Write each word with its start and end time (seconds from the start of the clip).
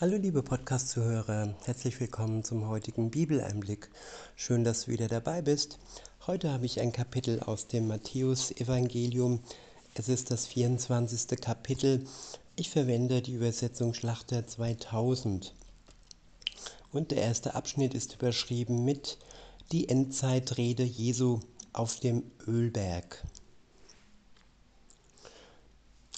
Hallo 0.00 0.16
liebe 0.16 0.42
Podcast-Zuhörer, 0.42 1.54
herzlich 1.66 2.00
willkommen 2.00 2.42
zum 2.42 2.66
heutigen 2.66 3.12
Bibeleinblick. 3.12 3.88
Schön, 4.34 4.64
dass 4.64 4.86
du 4.86 4.90
wieder 4.90 5.06
dabei 5.06 5.40
bist. 5.40 5.78
Heute 6.26 6.50
habe 6.50 6.66
ich 6.66 6.80
ein 6.80 6.90
Kapitel 6.90 7.38
aus 7.38 7.68
dem 7.68 7.86
Matthäus-Evangelium. 7.86 9.38
Es 9.94 10.08
ist 10.08 10.32
das 10.32 10.48
24. 10.48 11.40
Kapitel. 11.40 12.04
Ich 12.56 12.70
verwende 12.70 13.22
die 13.22 13.34
Übersetzung 13.34 13.94
Schlachter 13.94 14.44
2000. 14.44 15.54
Und 16.90 17.12
der 17.12 17.18
erste 17.22 17.54
Abschnitt 17.54 17.94
ist 17.94 18.14
überschrieben 18.14 18.84
mit 18.84 19.16
Die 19.70 19.88
Endzeitrede 19.88 20.82
Jesu 20.82 21.38
auf 21.72 22.00
dem 22.00 22.24
Ölberg. 22.48 23.24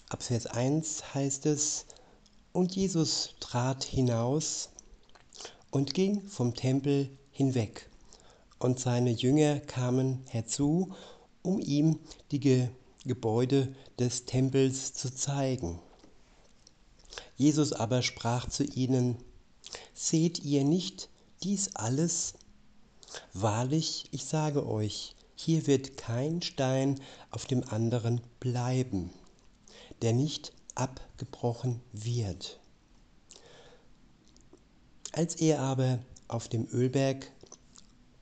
Ab 0.08 0.22
Vers 0.22 0.46
1 0.46 1.12
heißt 1.12 1.44
es, 1.44 1.84
und 2.56 2.74
Jesus 2.74 3.34
trat 3.38 3.84
hinaus 3.84 4.70
und 5.70 5.92
ging 5.92 6.26
vom 6.26 6.54
Tempel 6.54 7.10
hinweg. 7.30 7.90
Und 8.58 8.80
seine 8.80 9.10
Jünger 9.10 9.60
kamen 9.60 10.22
herzu, 10.30 10.94
um 11.42 11.60
ihm 11.60 11.98
die 12.30 12.40
Ge 12.40 12.68
Gebäude 13.04 13.72
des 13.98 14.24
Tempels 14.24 14.94
zu 14.94 15.14
zeigen. 15.14 15.78
Jesus 17.36 17.72
aber 17.74 18.00
sprach 18.00 18.48
zu 18.48 18.64
ihnen, 18.64 19.18
Seht 19.92 20.42
ihr 20.42 20.64
nicht 20.64 21.10
dies 21.42 21.76
alles? 21.76 22.34
Wahrlich, 23.34 24.06
ich 24.12 24.24
sage 24.24 24.66
euch, 24.66 25.14
hier 25.36 25.66
wird 25.66 25.98
kein 25.98 26.40
Stein 26.40 27.00
auf 27.30 27.44
dem 27.44 27.62
anderen 27.68 28.22
bleiben, 28.40 29.10
der 30.00 30.14
nicht 30.14 30.55
abgebrochen 30.76 31.80
wird. 31.92 32.60
Als 35.12 35.34
er 35.36 35.60
aber 35.60 35.98
auf 36.28 36.48
dem 36.48 36.68
Ölberg 36.68 37.30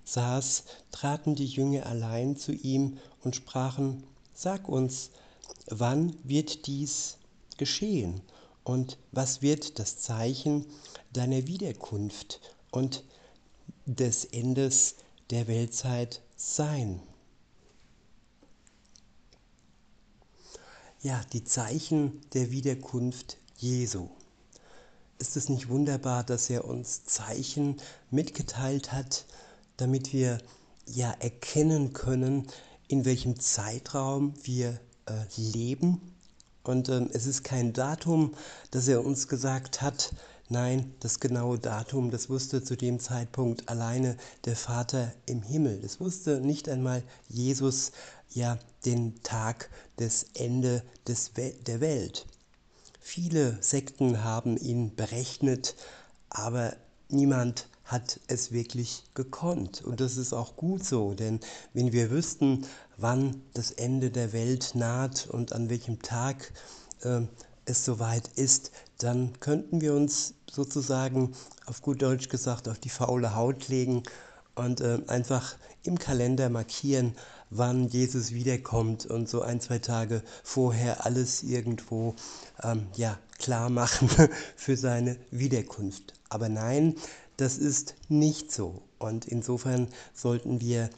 saß, 0.05 0.65
traten 0.93 1.35
die 1.35 1.47
Jünger 1.47 1.87
allein 1.87 2.37
zu 2.37 2.53
ihm 2.53 2.99
und 3.23 3.37
sprachen, 3.37 4.05
Sag 4.37 4.69
uns, 4.69 5.11
wann 5.67 6.17
wird 6.25 6.67
dies 6.67 7.19
geschehen 7.57 8.21
und 8.65 8.99
was 9.13 9.43
wird 9.43 9.79
das 9.79 9.99
Zeichen 9.99 10.67
deiner 11.13 11.47
Wiederkunft 11.47 12.41
und 12.73 13.05
des 13.87 14.25
Endes 14.25 14.97
der 15.31 15.47
Weltzeit 15.47 16.21
sein? 16.37 17.01
Ja, 21.05 21.21
die 21.35 21.45
Zeichen 21.45 22.23
der 22.33 22.51
Wiederkunft 22.51 23.37
Jesu. 23.59 24.09
Ist 25.19 25.37
es 25.37 25.51
nicht 25.51 25.69
wunderbar, 25.69 26.25
dass 26.25 26.49
er 26.49 26.65
uns 26.65 27.05
Zeichen 27.05 27.77
mitgeteilt 28.11 28.91
hat, 28.91 29.27
damit 29.77 30.15
wir 30.15 30.39
ja 30.87 31.13
erkennen 31.21 31.93
können, 31.93 32.47
in 32.89 33.05
welchem 33.05 33.39
Zeitraum 33.39 34.33
wir 34.45 34.81
äh, 35.05 35.13
leben? 35.37 36.01
Und 36.63 36.89
ähm, 36.89 37.11
es 37.13 37.27
ist 37.27 37.45
kein 37.45 37.75
Datum, 37.75 38.35
das 38.71 38.89
er 38.89 39.05
uns 39.05 39.29
gesagt 39.29 39.83
hat. 39.83 40.11
Nein, 40.51 40.93
das 41.01 41.21
genaue 41.21 41.59
Datum, 41.59 42.11
das 42.11 42.29
wusste 42.29 42.63
zu 42.63 42.77
dem 42.77 43.01
Zeitpunkt 43.01 43.71
alleine 43.71 44.19
der 44.45 44.57
Vater 44.57 45.11
im 45.25 45.43
Himmel. 45.43 45.81
Das 45.81 46.01
wusste 46.01 46.41
nicht 46.41 46.69
einmal 46.69 47.03
Jesus 47.29 47.93
ja 48.29 48.59
den 48.85 49.23
Tag 49.23 49.71
des 49.99 50.27
Ende 50.35 50.83
des 51.09 51.33
der 51.67 51.81
Welt. 51.81 52.27
Viele 53.01 53.57
Sekten 53.63 54.23
haben 54.23 54.59
ihn 54.59 54.95
berechnet, 54.95 55.77
aber 56.29 56.77
niemand 57.09 57.67
hat 57.85 58.21
es 58.27 58.53
wirklich 58.53 59.05
gekonnt. 59.15 59.83
Und 59.83 60.01
das 60.01 60.19
ist 60.19 60.35
auch 60.35 60.57
gut 60.57 60.85
so, 60.85 61.15
denn 61.15 61.41
wenn 61.73 61.93
wir 61.93 62.11
wüssten, 62.11 62.67
wann 62.99 63.43
das 63.55 63.71
Ende 63.71 64.11
der 64.11 64.35
Welt 64.35 64.73
naht 64.75 65.27
und 65.27 65.53
an 65.53 65.71
welchem 65.71 66.03
Tag 66.03 66.53
äh, 67.03 67.23
es 67.67 67.85
soweit 67.85 68.29
ist, 68.37 68.71
dann 68.99 69.39
könnten 69.41 69.81
wir 69.81 69.95
uns 69.95 70.35
sozusagen 70.51 71.35
auf 71.67 71.83
gut 71.83 72.03
Deutsch 72.03 72.29
gesagt 72.29 72.69
auf 72.69 72.79
die 72.79 72.89
faule 72.89 73.35
Haut 73.35 73.69
legen 73.69 74.03
und 74.55 74.81
äh, 74.81 75.01
einfach 75.09 75.57
im 75.83 75.99
Kalender 75.99 76.49
markieren, 76.49 77.15
wann 77.51 77.89
Jesus 77.89 78.33
wiederkommt 78.33 79.07
und 79.07 79.29
so 79.29 79.43
ein, 79.43 79.61
zwei 79.61 79.79
Tage 79.79 80.23
vorher 80.43 81.05
alles 81.05 81.43
irgendwo 81.43 82.15
ähm, 82.63 82.87
ja, 82.97 83.19
klar 83.39 83.71
machen 83.71 84.09
für 84.57 84.77
seine 84.77 85.17
Wiederkunft. 85.31 86.15
Aber 86.29 86.49
nein, 86.49 86.97
das 87.37 87.59
ist 87.59 87.95
nicht 88.09 88.53
so. 88.53 88.83
Und 88.99 89.27
insofern 89.27 89.89
sollten 90.15 90.61
wir, 90.61 90.89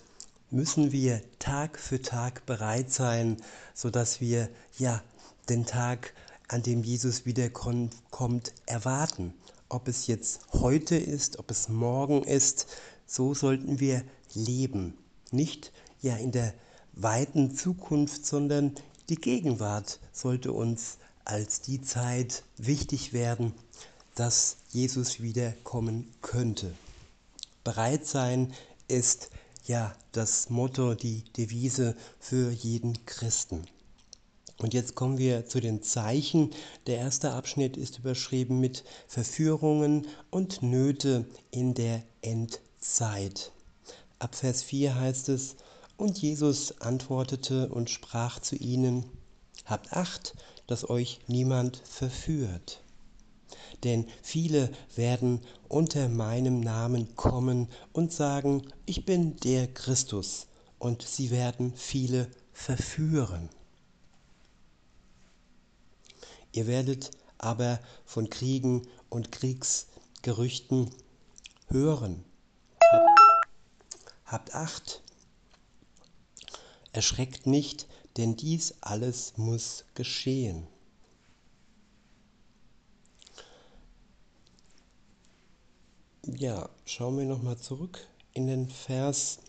müssen 0.51 0.93
wir 0.93 1.21
Tag 1.39 1.79
für 1.79 2.01
Tag 2.01 2.47
bereit 2.47 2.93
sein, 2.93 3.39
sodass 3.75 4.21
wir 4.21 4.49
ja 4.79 5.03
den 5.49 5.67
Tag, 5.67 6.13
an 6.49 6.63
dem 6.63 6.83
Jesus 6.83 7.27
wiederkommt, 7.27 8.55
erwarten. 8.67 9.35
Ob 9.69 9.89
es 9.89 10.07
jetzt 10.07 10.41
heute 10.53 10.97
ist, 10.97 11.39
ob 11.39 11.51
es 11.51 11.69
morgen 11.69 12.23
ist, 12.23 12.67
so 13.07 13.35
sollten 13.35 13.81
wir 13.81 14.05
leben. 14.35 14.97
Nicht 15.31 15.73
ja 16.01 16.17
in 16.17 16.33
der 16.33 16.55
weiten 16.93 17.55
Zukunft, 17.55 18.27
sondern 18.27 18.75
die 19.09 19.17
Gegenwart 19.17 20.01
sollte 20.13 20.53
uns 20.53 20.99
als 21.25 21.61
die 21.61 21.83
Zeit 21.83 22.45
wichtig 22.57 23.13
werden, 23.13 23.53
dass 24.15 24.57
Jesus 24.71 25.21
wiederkommen 25.21 26.13
könnte. 26.23 26.75
Bereit 27.65 28.07
sein 28.07 28.53
ist 28.89 29.31
ja 29.67 29.95
das 30.13 30.49
Motto, 30.49 30.95
die 30.95 31.25
Devise 31.37 31.97
für 32.21 32.51
jeden 32.51 33.05
Christen. 33.05 33.67
Und 34.59 34.73
jetzt 34.73 34.95
kommen 34.95 35.19
wir 35.19 35.47
zu 35.47 35.61
den 35.61 35.83
Zeichen. 35.83 36.51
Der 36.87 36.99
erste 36.99 37.33
Abschnitt 37.33 37.77
ist 37.77 37.99
überschrieben 37.99 38.59
mit 38.59 38.85
Verführungen 39.07 40.07
und 40.31 40.63
Nöte 40.63 41.27
in 41.51 41.75
der 41.75 42.03
Endzeit. 42.23 43.53
Ab 44.19 44.35
Vers 44.35 44.63
4 44.63 44.95
heißt 44.95 45.29
es, 45.29 45.57
und 45.99 46.19
Jesus 46.19 46.81
antwortete 46.81 47.69
und 47.69 47.91
sprach 47.91 48.39
zu 48.39 48.57
ihnen, 48.57 49.05
Habt 49.65 49.93
acht, 49.93 50.35
dass 50.67 50.89
euch 50.89 51.21
niemand 51.27 51.83
verführt. 51.85 52.83
Denn 53.85 54.07
viele 54.23 54.71
werden 54.95 55.41
unter 55.69 56.09
meinem 56.09 56.61
Namen 56.61 57.15
kommen 57.17 57.69
und 57.93 58.13
sagen, 58.13 58.63
ich 58.87 59.05
bin 59.05 59.37
der 59.37 59.67
Christus, 59.67 60.47
und 60.79 61.03
sie 61.03 61.31
werden 61.31 61.73
viele 61.75 62.31
verführen. 62.53 63.49
Ihr 66.57 66.67
werdet 66.67 67.11
aber 67.37 67.81
von 68.07 68.31
Kriegen 68.31 68.89
und 69.11 69.31
Kriegsgerüchten 69.31 70.91
hören. 71.69 72.25
Habt 74.25 74.55
acht, 74.55 75.03
Erschreckt 76.93 77.47
nicht, 77.47 77.87
denn 78.17 78.37
dies 78.37 78.75
alles 78.81 79.35
muss 79.37 79.85
geschehen. 79.93 80.67
Ja, 86.25 86.71
schauen 86.87 87.19
wir 87.19 87.27
nochmal 87.27 87.59
zurück 87.59 88.09
in 88.33 88.47
den 88.47 88.71
Vers. 88.71 89.41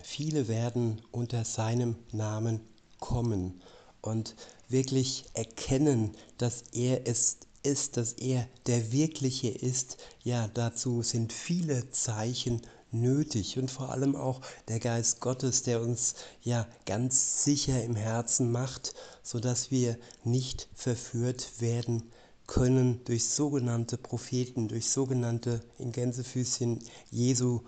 Viele 0.00 0.48
werden 0.48 1.02
unter 1.12 1.44
seinem 1.44 1.96
Namen 2.12 2.66
kommen 2.98 3.60
und 4.00 4.34
wirklich 4.68 5.24
erkennen, 5.34 6.16
dass 6.36 6.64
er 6.72 7.06
es 7.06 7.38
ist, 7.62 7.96
dass 7.96 8.12
er 8.12 8.48
der 8.66 8.92
Wirkliche 8.92 9.48
ist. 9.48 9.98
Ja, 10.22 10.48
dazu 10.48 11.02
sind 11.02 11.32
viele 11.32 11.90
Zeichen 11.90 12.62
nötig 12.90 13.58
und 13.58 13.70
vor 13.70 13.90
allem 13.90 14.16
auch 14.16 14.40
der 14.68 14.80
Geist 14.80 15.20
Gottes, 15.20 15.62
der 15.62 15.82
uns 15.82 16.14
ja 16.42 16.66
ganz 16.86 17.44
sicher 17.44 17.82
im 17.82 17.96
Herzen 17.96 18.50
macht, 18.50 18.94
so 19.22 19.40
dass 19.40 19.70
wir 19.70 19.98
nicht 20.24 20.68
verführt 20.74 21.60
werden 21.60 22.10
können 22.46 23.04
durch 23.04 23.28
sogenannte 23.28 23.98
Propheten, 23.98 24.68
durch 24.68 24.88
sogenannte 24.88 25.60
in 25.78 25.92
Gänsefüßchen 25.92 26.78
Jesu 27.10 27.60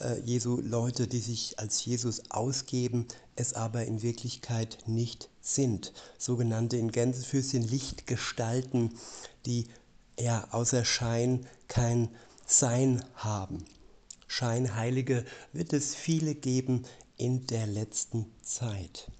äh, 0.00 0.20
Jesu 0.20 0.60
Leute, 0.60 1.06
die 1.06 1.20
sich 1.20 1.58
als 1.58 1.84
Jesus 1.84 2.30
ausgeben, 2.30 3.06
es 3.36 3.54
aber 3.54 3.84
in 3.84 4.02
Wirklichkeit 4.02 4.78
nicht 4.86 5.28
sind. 5.40 5.92
Sogenannte 6.18 6.76
in 6.76 6.92
Gänsefüßchen 6.92 7.62
Lichtgestalten, 7.62 8.94
die 9.46 9.66
ja 10.18 10.46
außer 10.50 10.84
Schein 10.84 11.46
kein 11.68 12.08
Sein 12.46 13.04
haben. 13.14 13.64
Scheinheilige 14.26 15.24
wird 15.52 15.72
es 15.72 15.94
viele 15.94 16.34
geben 16.34 16.84
in 17.16 17.46
der 17.46 17.66
letzten 17.66 18.26
Zeit. 18.42 19.10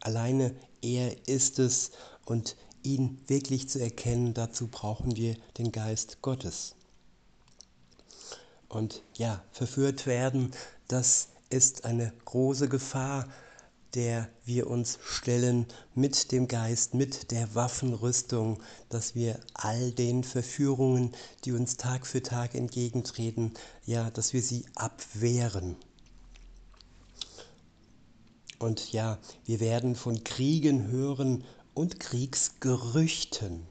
Alleine 0.00 0.54
er 0.82 1.28
ist 1.28 1.58
es 1.58 1.92
und 2.24 2.56
ihn 2.82 3.20
wirklich 3.26 3.68
zu 3.68 3.80
erkennen, 3.80 4.34
dazu 4.34 4.68
brauchen 4.68 5.16
wir 5.16 5.36
den 5.58 5.72
Geist 5.72 6.22
Gottes. 6.22 6.74
Und 8.70 9.02
ja, 9.18 9.42
verführt 9.50 10.06
werden, 10.06 10.52
das 10.86 11.28
ist 11.50 11.84
eine 11.84 12.12
große 12.24 12.68
Gefahr, 12.68 13.26
der 13.94 14.28
wir 14.44 14.68
uns 14.68 15.00
stellen 15.02 15.66
mit 15.96 16.30
dem 16.30 16.46
Geist, 16.46 16.94
mit 16.94 17.32
der 17.32 17.52
Waffenrüstung, 17.56 18.62
dass 18.88 19.16
wir 19.16 19.40
all 19.54 19.90
den 19.90 20.22
Verführungen, 20.22 21.10
die 21.44 21.50
uns 21.50 21.76
Tag 21.76 22.06
für 22.06 22.22
Tag 22.22 22.54
entgegentreten, 22.54 23.54
ja, 23.84 24.08
dass 24.12 24.32
wir 24.32 24.40
sie 24.40 24.64
abwehren. 24.76 25.74
Und 28.60 28.92
ja, 28.92 29.18
wir 29.46 29.58
werden 29.58 29.96
von 29.96 30.22
Kriegen 30.22 30.86
hören 30.86 31.42
und 31.74 31.98
Kriegsgerüchten. 31.98 33.66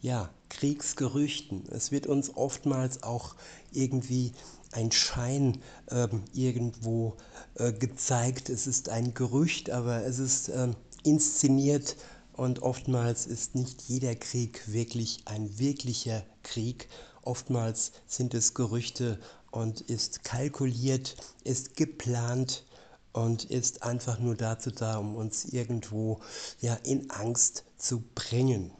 Ja, 0.00 0.30
Kriegsgerüchten. 0.48 1.66
Es 1.70 1.90
wird 1.90 2.06
uns 2.06 2.36
oftmals 2.36 3.02
auch 3.02 3.34
irgendwie 3.72 4.32
ein 4.72 4.92
Schein 4.92 5.62
äh, 5.86 6.08
irgendwo 6.32 7.16
äh, 7.54 7.72
gezeigt. 7.72 8.48
Es 8.50 8.66
ist 8.66 8.88
ein 8.88 9.14
Gerücht, 9.14 9.70
aber 9.70 10.04
es 10.04 10.18
ist 10.18 10.48
äh, 10.48 10.68
inszeniert 11.04 11.96
und 12.32 12.62
oftmals 12.62 13.26
ist 13.26 13.54
nicht 13.54 13.82
jeder 13.82 14.14
Krieg 14.14 14.62
wirklich 14.70 15.22
ein 15.24 15.58
wirklicher 15.58 16.22
Krieg. 16.42 16.88
Oftmals 17.22 17.92
sind 18.06 18.34
es 18.34 18.54
Gerüchte 18.54 19.18
und 19.50 19.80
ist 19.82 20.24
kalkuliert, 20.24 21.16
ist 21.44 21.76
geplant 21.76 22.64
und 23.12 23.44
ist 23.44 23.82
einfach 23.82 24.18
nur 24.18 24.36
dazu 24.36 24.70
da, 24.70 24.98
um 24.98 25.16
uns 25.16 25.46
irgendwo 25.46 26.20
ja, 26.60 26.74
in 26.84 27.10
Angst 27.10 27.64
zu 27.76 28.02
bringen. 28.14 28.70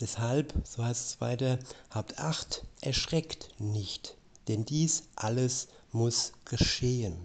Deshalb, 0.00 0.52
so 0.64 0.84
heißt 0.84 1.06
es 1.06 1.20
weiter, 1.20 1.58
habt 1.90 2.18
Acht, 2.18 2.64
erschreckt 2.82 3.48
nicht, 3.58 4.16
denn 4.46 4.64
dies 4.66 5.04
alles 5.14 5.68
muss 5.90 6.32
geschehen. 6.44 7.16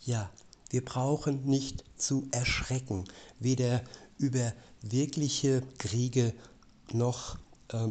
Ja, 0.00 0.30
wir 0.70 0.84
brauchen 0.84 1.44
nicht 1.44 1.84
zu 1.96 2.26
erschrecken, 2.30 3.04
weder 3.38 3.82
über 4.16 4.54
wirkliche 4.80 5.62
Kriege 5.76 6.32
noch 6.92 7.38
äh, 7.68 7.88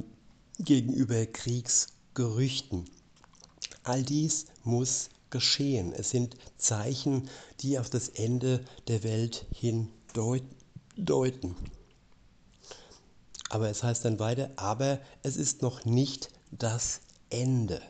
gegenüber 0.59 1.25
Kriegsgerüchten. 1.27 2.85
All 3.83 4.01
dies 4.01 4.45
muss 4.63 5.09
geschehen. 5.29 5.94
Es 5.94 6.09
sind 6.09 6.35
Zeichen, 6.57 7.29
die 7.59 7.77
auf 7.77 7.89
das 7.89 8.09
Ende 8.09 8.63
der 8.88 9.03
Welt 9.03 9.45
hin 9.53 9.89
deuten. 10.13 11.56
Aber 13.49 13.69
es 13.69 13.83
heißt 13.83 14.05
dann 14.05 14.19
weiter, 14.19 14.51
aber 14.55 14.99
es 15.23 15.38
ist 15.38 15.61
noch 15.61 15.85
nicht 15.85 16.29
das 16.51 17.01
Ende. 17.29 17.81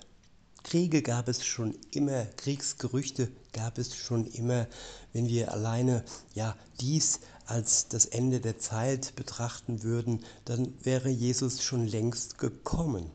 Kriege 0.63 1.01
gab 1.01 1.30
es 1.30 1.45
schon 1.45 1.77
immer, 1.92 2.25
Kriegsgerüchte 2.25 3.31
gab 3.54 3.77
es 3.77 3.95
schon 3.95 4.25
immer. 4.27 4.68
Wenn 5.13 5.30
wir 5.30 5.54
alleine 5.54 6.04
ja 6.36 6.56
dies 6.81 7.21
als 7.45 7.88
das 7.88 8.06
Ende 8.06 8.42
der 8.42 8.59
Zeit 8.59 9.15
betrachten 9.15 9.83
würden, 9.83 10.25
dann 10.44 10.74
wäre 10.83 11.09
Jesus 11.09 11.63
schon 11.63 11.88
längst 11.88 12.38
gekommen. 12.38 13.10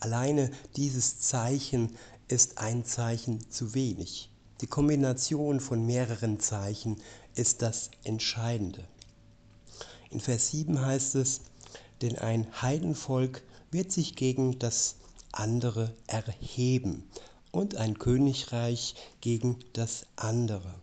Alleine 0.00 0.50
dieses 0.76 1.20
Zeichen 1.20 1.96
ist 2.28 2.58
ein 2.58 2.84
Zeichen 2.84 3.50
zu 3.50 3.74
wenig. 3.74 4.30
Die 4.60 4.66
Kombination 4.66 5.58
von 5.58 5.86
mehreren 5.86 6.38
Zeichen 6.38 7.00
ist 7.34 7.62
das 7.62 7.90
Entscheidende. 8.04 8.86
In 10.10 10.20
Vers 10.20 10.50
7 10.50 10.84
heißt 10.84 11.14
es, 11.14 11.40
denn 12.02 12.18
ein 12.18 12.46
Heidenvolk 12.62 13.42
wird 13.70 13.92
sich 13.92 14.16
gegen 14.16 14.58
das 14.58 14.96
andere 15.32 15.94
erheben 16.06 17.08
und 17.52 17.76
ein 17.76 17.98
Königreich 17.98 18.94
gegen 19.20 19.58
das 19.72 20.06
andere. 20.16 20.74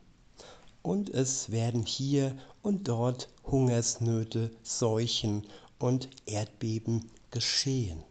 Und 0.82 1.10
es 1.10 1.52
werden 1.52 1.86
hier 1.86 2.38
und 2.62 2.88
dort 2.88 3.30
Hungersnöte, 3.46 4.52
Seuchen 4.64 5.46
und 5.80 6.10
Erdbeben 6.26 7.10
geschehen. 7.32 8.04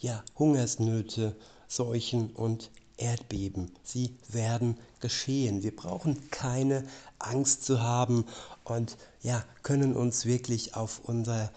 Ja, 0.00 0.24
Hungersnöte, 0.38 1.36
Seuchen 1.68 2.30
und 2.30 2.70
Erdbeben, 2.96 3.70
sie 3.82 4.16
werden 4.28 4.78
geschehen. 5.00 5.62
Wir 5.62 5.74
brauchen 5.74 6.30
keine 6.30 6.84
Angst 7.18 7.64
zu 7.64 7.80
haben 7.80 8.24
und 8.64 8.96
ja, 9.22 9.44
können 9.62 9.94
uns 9.96 10.26
wirklich 10.26 10.74
auf 10.74 11.00
unser 11.04 11.50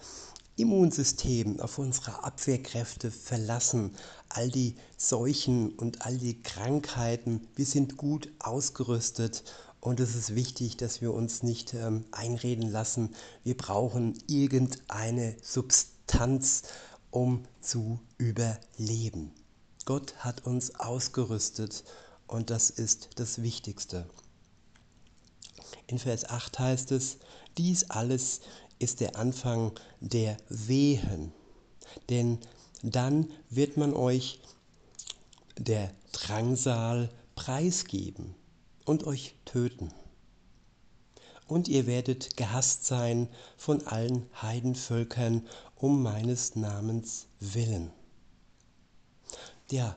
Immunsystem, 0.57 1.59
auf 1.59 1.77
unsere 1.77 2.23
Abwehrkräfte 2.23 3.11
verlassen. 3.11 3.91
All 4.29 4.49
die 4.49 4.75
Seuchen 4.97 5.73
und 5.73 6.05
all 6.05 6.17
die 6.17 6.41
Krankheiten, 6.41 7.47
wir 7.55 7.65
sind 7.65 7.97
gut 7.97 8.29
ausgerüstet 8.39 9.43
und 9.81 9.99
es 9.99 10.15
ist 10.15 10.33
wichtig, 10.33 10.77
dass 10.77 11.01
wir 11.01 11.13
uns 11.13 11.43
nicht 11.43 11.73
ähm, 11.73 12.05
einreden 12.11 12.71
lassen, 12.71 13.13
wir 13.43 13.57
brauchen 13.57 14.17
irgendeine 14.27 15.35
Substanz, 15.43 16.63
um 17.11 17.43
zu 17.61 17.99
überleben. 18.17 19.31
Gott 19.85 20.15
hat 20.17 20.45
uns 20.45 20.73
ausgerüstet 20.75 21.83
und 22.27 22.49
das 22.49 22.69
ist 22.69 23.09
das 23.15 23.41
Wichtigste. 23.41 24.07
In 25.87 25.99
Vers 25.99 26.25
8 26.29 26.59
heißt 26.59 26.91
es, 26.91 27.17
dies 27.57 27.89
alles 27.89 28.41
ist 28.79 28.99
der 28.99 29.15
Anfang 29.15 29.71
der 29.99 30.37
Wehen, 30.49 31.31
denn 32.09 32.39
dann 32.81 33.31
wird 33.49 33.77
man 33.77 33.93
euch 33.93 34.39
der 35.57 35.91
Drangsal 36.11 37.09
preisgeben 37.35 38.35
und 38.85 39.05
euch 39.05 39.35
töten. 39.45 39.91
Und 41.47 41.67
ihr 41.67 41.85
werdet 41.85 42.37
gehasst 42.37 42.85
sein 42.85 43.29
von 43.55 43.85
allen 43.85 44.27
Heidenvölkern 44.41 45.47
um 45.75 46.01
meines 46.01 46.55
Namens 46.55 47.27
willen. 47.39 47.91
Ja, 49.69 49.95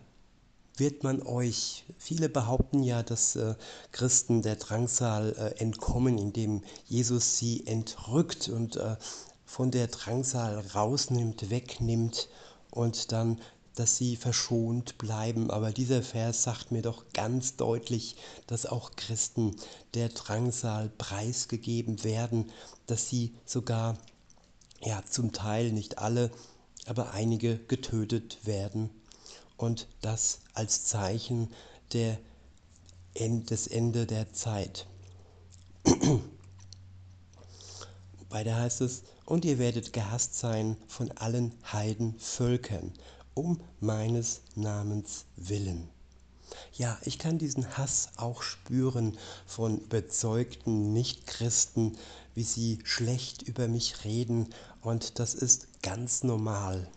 wird 0.79 1.03
man 1.03 1.23
euch, 1.23 1.85
viele 1.97 2.29
behaupten 2.29 2.83
ja, 2.83 3.03
dass 3.03 3.37
äh, 3.37 3.55
Christen 3.93 4.43
der 4.43 4.57
Drangsal 4.57 5.33
äh, 5.33 5.61
entkommen, 5.61 6.19
indem 6.19 6.63
Jesus 6.87 7.39
sie 7.39 7.67
entrückt 7.67 8.49
und 8.49 8.77
äh, 8.77 8.97
von 9.45 9.71
der 9.71 9.89
Drangsal 9.89 10.59
rausnimmt, 10.75 11.51
wegnimmt 11.51 12.29
und 12.71 13.13
dann, 13.13 13.41
dass 13.75 13.97
sie 13.97 14.17
verschont 14.17 14.99
bleiben. 14.99 15.51
Aber 15.51 15.73
dieser 15.73 16.03
Vers 16.03 16.43
sagt 16.43 16.71
mir 16.71 16.83
doch 16.83 17.05
ganz 17.13 17.57
deutlich, 17.57 18.17
dass 18.47 18.67
auch 18.67 18.93
Christen 18.97 19.57
der 19.95 20.11
Drangsal 20.11 20.91
preisgegeben 20.99 22.05
werden, 22.05 22.51
dass 22.87 23.09
sie 23.09 23.35
sogar, 23.45 23.97
ja 24.81 25.03
zum 25.09 25.33
Teil 25.33 25.73
nicht 25.73 25.99
alle, 25.99 26.31
aber 26.87 27.13
einige 27.13 27.59
getötet 27.59 28.39
werden 28.45 28.91
und 29.59 29.87
das 30.01 30.39
als 30.55 30.87
Zeichen 30.87 31.53
der, 31.93 32.19
des 33.15 33.67
Ende 33.67 34.07
der 34.07 34.33
Zeit. 34.33 34.87
Weiter 38.31 38.57
heißt 38.57 38.81
es, 38.81 39.03
und 39.27 39.45
ihr 39.45 39.59
werdet 39.59 39.93
gehasst 39.93 40.39
sein 40.39 40.77
von 40.87 41.11
allen 41.13 41.53
Heidenvölkern, 41.71 42.95
um 43.35 43.61
meines 43.81 44.41
Namens 44.55 45.27
willen. 45.37 45.89
Ja, 46.73 46.99
ich 47.03 47.19
kann 47.19 47.37
diesen 47.37 47.77
Hass 47.77 48.09
auch 48.17 48.43
spüren 48.43 49.19
von 49.47 49.79
überzeugten 49.79 50.93
Nichtchristen, 50.93 51.99
wie 52.35 52.43
sie 52.45 52.79
schlecht 52.85 53.43
über 53.43 53.69
mich 53.69 54.05
reden, 54.05 54.49
und 54.81 55.19
das 55.19 55.35
ist 55.35 55.83
ganz 55.83 56.23
normal. 56.23 56.89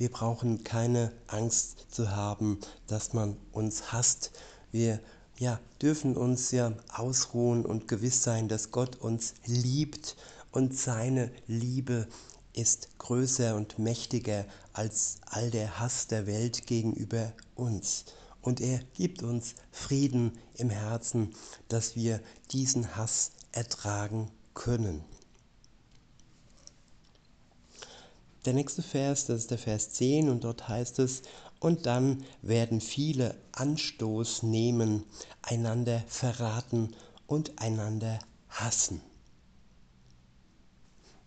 Wir 0.00 0.10
brauchen 0.10 0.64
keine 0.64 1.12
Angst 1.26 1.84
zu 1.90 2.10
haben, 2.16 2.58
dass 2.86 3.12
man 3.12 3.36
uns 3.52 3.92
hasst. 3.92 4.30
Wir 4.72 4.98
ja, 5.36 5.60
dürfen 5.82 6.16
uns 6.16 6.52
ja 6.52 6.72
ausruhen 6.88 7.66
und 7.66 7.86
gewiss 7.86 8.22
sein, 8.22 8.48
dass 8.48 8.70
Gott 8.70 8.96
uns 8.96 9.34
liebt 9.44 10.16
und 10.52 10.74
seine 10.74 11.30
Liebe 11.46 12.08
ist 12.54 12.88
größer 12.96 13.54
und 13.54 13.78
mächtiger 13.78 14.46
als 14.72 15.18
all 15.26 15.50
der 15.50 15.78
Hass 15.78 16.06
der 16.06 16.26
Welt 16.26 16.66
gegenüber 16.66 17.34
uns. 17.54 18.06
Und 18.40 18.62
er 18.62 18.78
gibt 18.94 19.22
uns 19.22 19.54
Frieden 19.70 20.32
im 20.54 20.70
Herzen, 20.70 21.34
dass 21.68 21.94
wir 21.94 22.22
diesen 22.52 22.96
Hass 22.96 23.32
ertragen 23.52 24.30
können. 24.54 25.04
Der 28.46 28.54
nächste 28.54 28.82
Vers, 28.82 29.26
das 29.26 29.42
ist 29.42 29.50
der 29.50 29.58
Vers 29.58 29.92
10 29.92 30.30
und 30.30 30.44
dort 30.44 30.68
heißt 30.68 30.98
es, 30.98 31.22
und 31.58 31.84
dann 31.84 32.24
werden 32.40 32.80
viele 32.80 33.34
Anstoß 33.52 34.44
nehmen, 34.44 35.04
einander 35.42 36.02
verraten 36.08 36.94
und 37.26 37.60
einander 37.60 38.18
hassen. 38.48 39.02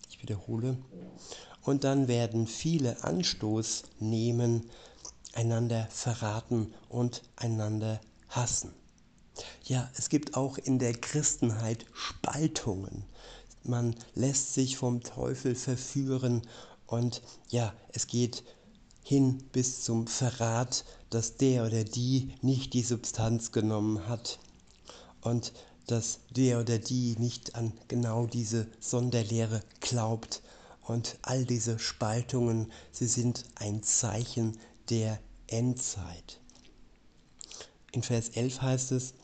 Ich 0.10 0.22
wiederhole. 0.24 0.77
Und 1.62 1.84
dann 1.84 2.08
werden 2.08 2.48
viele 2.48 3.03
Anstoß 3.03 3.84
nehmen, 4.00 4.70
einander 5.34 5.88
verraten 5.91 6.74
und 6.89 7.22
einander 7.36 8.01
hassen. 8.29 8.74
Ja, 9.65 9.89
es 9.98 10.10
gibt 10.10 10.36
auch 10.36 10.58
in 10.58 10.79
der 10.79 10.93
Christenheit 10.93 11.86
Spaltungen. 11.93 13.05
Man 13.63 13.96
lässt 14.13 14.53
sich 14.55 14.77
vom 14.77 15.01
Teufel 15.01 15.55
verführen 15.55 16.41
und 16.93 17.23
ja, 17.50 17.73
es 17.91 18.05
geht 18.05 18.43
hin 19.03 19.43
bis 19.51 19.81
zum 19.81 20.05
Verrat, 20.05 20.85
dass 21.09 21.38
der 21.38 21.65
oder 21.65 21.83
die 21.83 22.35
nicht 22.43 22.73
die 22.73 22.83
Substanz 22.83 23.51
genommen 23.51 24.07
hat 24.07 24.38
und 25.21 25.53
dass 25.88 26.19
der 26.29 26.59
oder 26.59 26.77
die 26.77 27.15
nicht 27.17 27.55
an 27.55 27.73
genau 27.88 28.27
diese 28.27 28.67
Sonderlehre 28.79 29.63
glaubt. 29.79 30.43
Und 30.83 31.17
all 31.23 31.45
diese 31.45 31.79
Spaltungen, 31.79 32.71
sie 32.91 33.07
sind 33.07 33.43
ein 33.55 33.81
Zeichen 33.81 34.59
der 34.89 35.19
Endzeit. 35.47 36.41
In 37.91 38.03
Vers 38.03 38.29
11 38.29 38.62
heißt 38.62 38.91
es, 38.91 39.15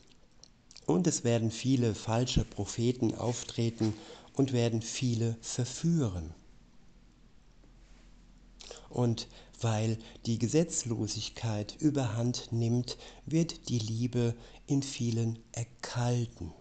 und 0.86 1.06
es 1.06 1.22
werden 1.22 1.52
viele 1.52 1.94
falsche 1.94 2.44
Propheten 2.44 3.14
auftreten 3.14 3.94
und 4.34 4.52
werden 4.52 4.82
viele 4.82 5.36
verführen. 5.40 6.34
Und 8.90 9.28
weil 9.60 9.98
die 10.26 10.38
Gesetzlosigkeit 10.38 11.76
überhand 11.78 12.52
nimmt, 12.52 12.98
wird 13.24 13.68
die 13.68 13.78
Liebe 13.78 14.34
in 14.66 14.82
vielen 14.82 15.38
erkalten. 15.52 16.52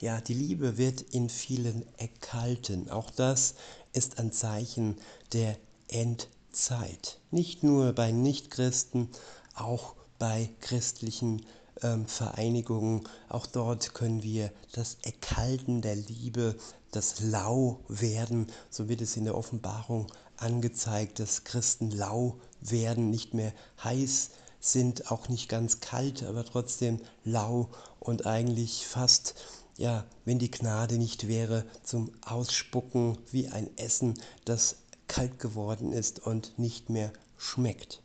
Ja, 0.00 0.20
die 0.20 0.34
Liebe 0.34 0.76
wird 0.76 1.00
in 1.00 1.28
vielen 1.28 1.84
erkalten. 1.96 2.90
Auch 2.90 3.10
das 3.10 3.54
ist 3.92 4.18
ein 4.18 4.32
Zeichen 4.32 4.96
der 5.32 5.56
Endzeit. 5.88 7.20
Nicht 7.30 7.62
nur 7.62 7.92
bei 7.92 8.12
Nichtchristen, 8.12 9.08
auch 9.54 9.94
bei 10.18 10.50
christlichen 10.60 11.46
ähm, 11.82 12.06
Vereinigungen. 12.06 13.08
Auch 13.28 13.46
dort 13.46 13.94
können 13.94 14.22
wir 14.22 14.52
das 14.72 14.98
Erkalten 15.02 15.80
der 15.80 15.96
Liebe, 15.96 16.56
das 16.94 17.20
Lauwerden, 17.20 18.46
so 18.70 18.88
wird 18.88 19.00
es 19.00 19.16
in 19.16 19.24
der 19.24 19.36
Offenbarung 19.36 20.06
angezeigt, 20.36 21.18
dass 21.18 21.44
Christen 21.44 21.90
lau 21.90 22.38
werden, 22.60 23.10
nicht 23.10 23.34
mehr 23.34 23.52
heiß 23.82 24.30
sind, 24.60 25.10
auch 25.10 25.28
nicht 25.28 25.48
ganz 25.48 25.80
kalt, 25.80 26.22
aber 26.22 26.44
trotzdem 26.44 27.00
lau 27.24 27.68
und 28.00 28.26
eigentlich 28.26 28.86
fast, 28.86 29.34
ja, 29.76 30.04
wenn 30.24 30.38
die 30.38 30.50
Gnade 30.50 30.96
nicht 30.98 31.28
wäre, 31.28 31.66
zum 31.82 32.10
Ausspucken 32.24 33.18
wie 33.30 33.48
ein 33.48 33.76
Essen, 33.76 34.14
das 34.44 34.76
kalt 35.08 35.38
geworden 35.38 35.92
ist 35.92 36.20
und 36.20 36.58
nicht 36.58 36.90
mehr 36.90 37.12
schmeckt. 37.36 38.00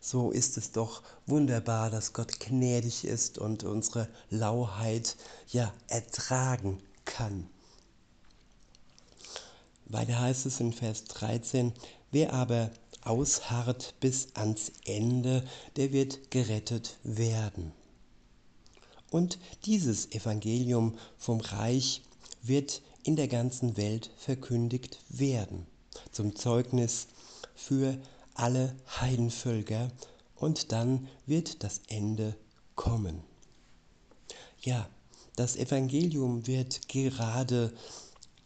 So 0.00 0.30
ist 0.30 0.56
es 0.56 0.72
doch 0.72 1.02
wunderbar, 1.26 1.90
dass 1.90 2.12
Gott 2.12 2.40
gnädig 2.40 3.04
ist 3.04 3.38
und 3.38 3.64
unsere 3.64 4.08
Lauheit 4.30 5.16
ja 5.48 5.72
ertragen 5.88 6.78
kann. 7.04 7.48
Weiter 9.88 10.20
heißt 10.20 10.46
es 10.46 10.60
in 10.60 10.72
Vers 10.72 11.04
13, 11.04 11.72
wer 12.10 12.32
aber 12.32 12.70
ausharrt 13.02 13.94
bis 14.00 14.28
ans 14.34 14.72
Ende, 14.84 15.42
der 15.76 15.92
wird 15.92 16.30
gerettet 16.30 16.98
werden. 17.04 17.72
Und 19.10 19.38
dieses 19.64 20.12
Evangelium 20.12 20.98
vom 21.16 21.40
Reich 21.40 22.02
wird 22.42 22.82
in 23.02 23.16
der 23.16 23.28
ganzen 23.28 23.76
Welt 23.78 24.10
verkündigt 24.18 24.98
werden, 25.08 25.66
zum 26.12 26.36
Zeugnis 26.36 27.06
für 27.54 27.98
alle 28.34 28.74
Heidenvölker, 29.00 29.90
und 30.36 30.70
dann 30.70 31.08
wird 31.26 31.64
das 31.64 31.80
Ende 31.88 32.36
kommen. 32.76 33.22
Ja, 34.60 34.88
das 35.34 35.56
Evangelium 35.56 36.46
wird 36.46 36.88
gerade 36.88 37.72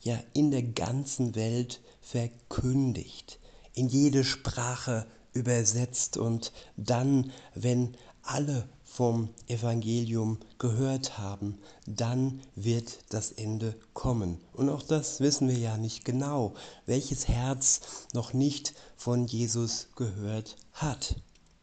ja 0.02 0.18
in 0.32 0.50
der 0.50 0.62
ganzen 0.62 1.34
Welt 1.34 1.80
verkündigt, 2.00 3.38
in 3.74 3.88
jede 3.88 4.24
Sprache 4.24 5.06
übersetzt 5.32 6.16
und 6.16 6.52
dann, 6.76 7.32
wenn 7.54 7.96
alle 8.22 8.68
vom 8.84 9.30
Evangelium 9.46 10.38
gehört 10.58 11.16
haben, 11.16 11.58
dann 11.86 12.42
wird 12.54 12.98
das 13.08 13.32
Ende 13.32 13.74
kommen. 13.94 14.38
Und 14.52 14.68
auch 14.68 14.82
das 14.82 15.20
wissen 15.20 15.48
wir 15.48 15.56
ja 15.56 15.78
nicht 15.78 16.04
genau, 16.04 16.52
welches 16.84 17.26
Herz 17.26 17.80
noch 18.12 18.34
nicht 18.34 18.74
von 18.96 19.26
Jesus 19.26 19.88
gehört 19.96 20.56
hat. 20.74 21.16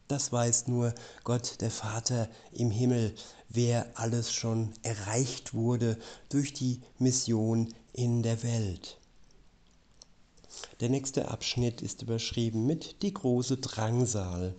Das 0.07 0.31
weiß 0.31 0.67
nur 0.67 0.95
Gott 1.23 1.61
der 1.61 1.69
Vater 1.69 2.27
im 2.51 2.71
Himmel, 2.71 3.13
wer 3.47 3.85
alles 3.93 4.33
schon 4.33 4.73
erreicht 4.81 5.53
wurde 5.53 5.99
durch 6.29 6.53
die 6.53 6.81
Mission 6.97 7.71
in 7.93 8.23
der 8.23 8.43
Welt. 8.43 8.97
Der 10.79 10.89
nächste 10.89 11.29
Abschnitt 11.29 11.81
ist 11.81 12.01
überschrieben 12.01 12.65
mit 12.65 13.01
die 13.01 13.13
große 13.13 13.57
Drangsal. 13.57 14.55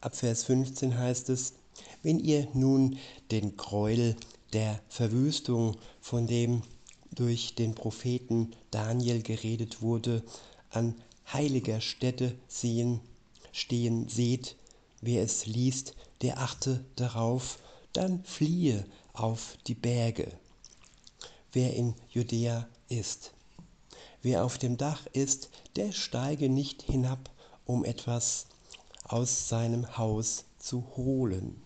Ab 0.00 0.16
Vers 0.16 0.44
15 0.44 0.96
heißt 0.98 1.28
es, 1.30 1.54
wenn 2.02 2.18
ihr 2.18 2.48
nun 2.54 2.98
den 3.30 3.56
Gräuel 3.56 4.16
der 4.52 4.80
Verwüstung, 4.88 5.76
von 6.00 6.26
dem 6.26 6.62
durch 7.12 7.54
den 7.54 7.74
Propheten 7.74 8.52
Daniel 8.70 9.22
geredet 9.22 9.82
wurde, 9.82 10.22
an 10.70 10.94
heiliger 11.32 11.80
Stätte 11.80 12.34
sehen, 12.48 13.00
stehen 13.52 14.08
seht, 14.08 14.56
wer 15.00 15.22
es 15.22 15.46
liest, 15.46 15.94
der 16.22 16.38
achte 16.38 16.84
darauf, 16.96 17.58
dann 17.92 18.24
fliehe 18.24 18.84
auf 19.12 19.56
die 19.66 19.74
Berge. 19.74 20.32
Wer 21.52 21.74
in 21.74 21.94
Judäa 22.08 22.68
ist. 22.88 23.32
Wer 24.22 24.44
auf 24.44 24.58
dem 24.58 24.76
Dach 24.76 25.06
ist, 25.12 25.50
der 25.76 25.92
steige 25.92 26.48
nicht 26.48 26.82
hinab, 26.82 27.30
um 27.64 27.84
etwas 27.84 28.46
aus 29.04 29.48
seinem 29.48 29.96
Haus 29.96 30.44
zu 30.58 30.84
holen. 30.96 31.62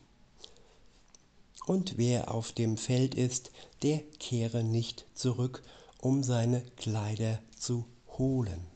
Und 1.66 1.98
wer 1.98 2.32
auf 2.32 2.52
dem 2.52 2.76
Feld 2.76 3.14
ist, 3.14 3.50
der 3.82 3.98
kehre 4.18 4.62
nicht 4.62 5.06
zurück, 5.14 5.62
um 5.98 6.22
seine 6.22 6.60
Kleider 6.76 7.40
zu 7.58 7.84
holen. 8.18 8.66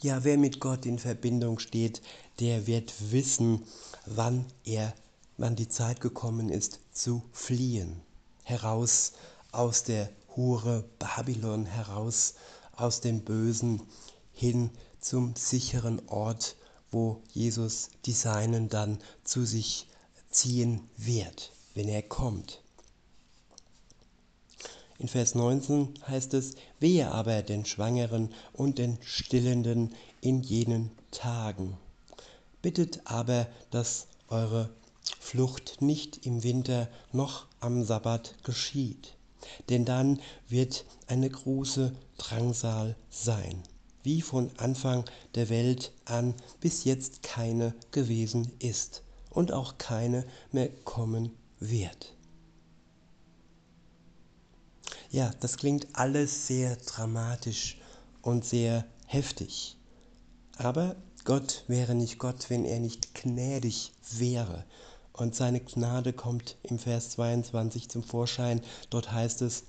Ja, 0.00 0.24
wer 0.24 0.38
mit 0.38 0.60
Gott 0.60 0.86
in 0.86 0.98
Verbindung 0.98 1.58
steht, 1.58 2.02
der 2.40 2.66
wird 2.66 2.92
wissen, 3.12 3.64
wann 4.06 4.46
er, 4.64 4.94
wann 5.36 5.56
die 5.56 5.68
Zeit 5.68 6.00
gekommen 6.00 6.48
ist, 6.48 6.80
zu 6.92 7.22
fliehen. 7.32 8.00
Heraus 8.42 9.12
aus 9.52 9.84
der 9.84 10.10
Hure 10.34 10.84
Babylon 10.98 11.66
heraus 11.66 12.34
aus 12.74 13.02
dem 13.02 13.22
Bösen 13.22 13.82
hin 14.32 14.70
zum 14.98 15.36
sicheren 15.36 16.00
Ort, 16.08 16.56
wo 16.90 17.22
Jesus 17.32 17.90
die 18.06 18.12
Seinen 18.12 18.70
dann 18.70 18.98
zu 19.24 19.44
sich 19.44 19.88
ziehen 20.30 20.88
wird, 20.96 21.52
wenn 21.74 21.86
er 21.86 22.02
kommt. 22.02 22.62
In 24.98 25.08
Vers 25.08 25.34
19 25.34 25.92
heißt 26.06 26.32
es, 26.32 26.54
wehe 26.80 27.10
aber 27.10 27.42
den 27.42 27.66
Schwangeren 27.66 28.32
und 28.54 28.78
den 28.78 28.98
Stillenden 29.02 29.94
in 30.22 30.40
jenen 30.42 30.92
Tagen. 31.10 31.76
Bittet 32.62 33.02
aber, 33.04 33.48
dass 33.70 34.06
eure 34.28 34.70
Flucht 35.20 35.82
nicht 35.82 36.24
im 36.24 36.42
Winter 36.42 36.88
noch 37.12 37.46
am 37.60 37.84
Sabbat 37.84 38.36
geschieht 38.44 39.14
denn 39.68 39.84
dann 39.84 40.20
wird 40.48 40.84
eine 41.06 41.28
große 41.28 41.92
Drangsal 42.18 42.96
sein, 43.10 43.62
wie 44.02 44.22
von 44.22 44.50
Anfang 44.58 45.04
der 45.34 45.48
Welt 45.48 45.92
an 46.04 46.34
bis 46.60 46.84
jetzt 46.84 47.22
keine 47.22 47.74
gewesen 47.90 48.52
ist 48.58 49.02
und 49.30 49.52
auch 49.52 49.78
keine 49.78 50.24
mehr 50.50 50.68
kommen 50.84 51.32
wird. 51.58 52.14
Ja, 55.10 55.30
das 55.40 55.56
klingt 55.58 55.88
alles 55.92 56.46
sehr 56.46 56.76
dramatisch 56.76 57.78
und 58.22 58.44
sehr 58.44 58.86
heftig. 59.06 59.76
Aber 60.56 60.96
Gott 61.24 61.64
wäre 61.68 61.94
nicht 61.94 62.18
Gott, 62.18 62.48
wenn 62.48 62.64
er 62.64 62.80
nicht 62.80 63.14
gnädig 63.14 63.92
wäre 64.10 64.64
und 65.12 65.34
seine 65.34 65.60
Gnade 65.60 66.12
kommt 66.12 66.56
im 66.62 66.78
Vers 66.78 67.10
22 67.10 67.88
zum 67.88 68.02
Vorschein. 68.02 68.60
Dort 68.90 69.12
heißt 69.12 69.42
es, 69.42 69.64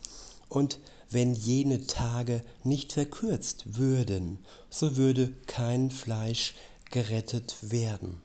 und 0.50 0.80
wenn 1.10 1.34
jene 1.34 1.86
Tage 1.86 2.44
nicht 2.64 2.94
verkürzt 2.94 3.78
würden, 3.78 4.40
so 4.70 4.98
würde 4.98 5.34
kein 5.48 5.92
Fleisch 5.92 6.56
gerettet 6.90 7.56
werden. 7.62 8.22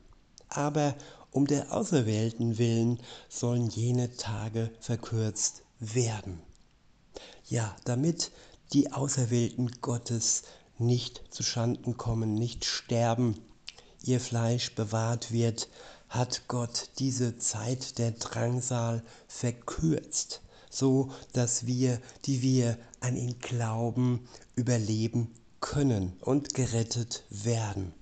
Aber 0.48 0.94
um 1.30 1.46
der 1.46 1.72
Auserwählten 1.72 2.58
willen 2.58 2.98
sollen 3.28 3.68
jene 3.68 4.16
Tage 4.16 4.70
verkürzt 4.80 5.62
werden. 5.78 6.40
Ja, 7.48 7.76
damit 7.84 8.30
die 8.72 8.92
Auserwählten 8.92 9.70
Gottes 9.80 10.42
nicht 10.78 11.22
zu 11.30 11.42
Schanden 11.42 11.96
kommen, 11.96 12.34
nicht 12.34 12.64
sterben, 12.64 13.38
ihr 14.02 14.20
Fleisch 14.20 14.74
bewahrt 14.74 15.32
wird, 15.32 15.68
hat 16.08 16.48
Gott 16.48 16.90
diese 16.98 17.38
Zeit 17.38 17.98
der 17.98 18.12
Drangsal 18.12 19.02
verkürzt, 19.26 20.42
so 20.70 21.10
dass 21.32 21.66
wir, 21.66 22.00
die 22.24 22.42
wir 22.42 22.78
an 23.00 23.16
ihn 23.16 23.38
glauben, 23.38 24.28
überleben 24.54 25.34
können 25.60 26.16
und 26.20 26.54
gerettet 26.54 27.24
werden. 27.30 27.92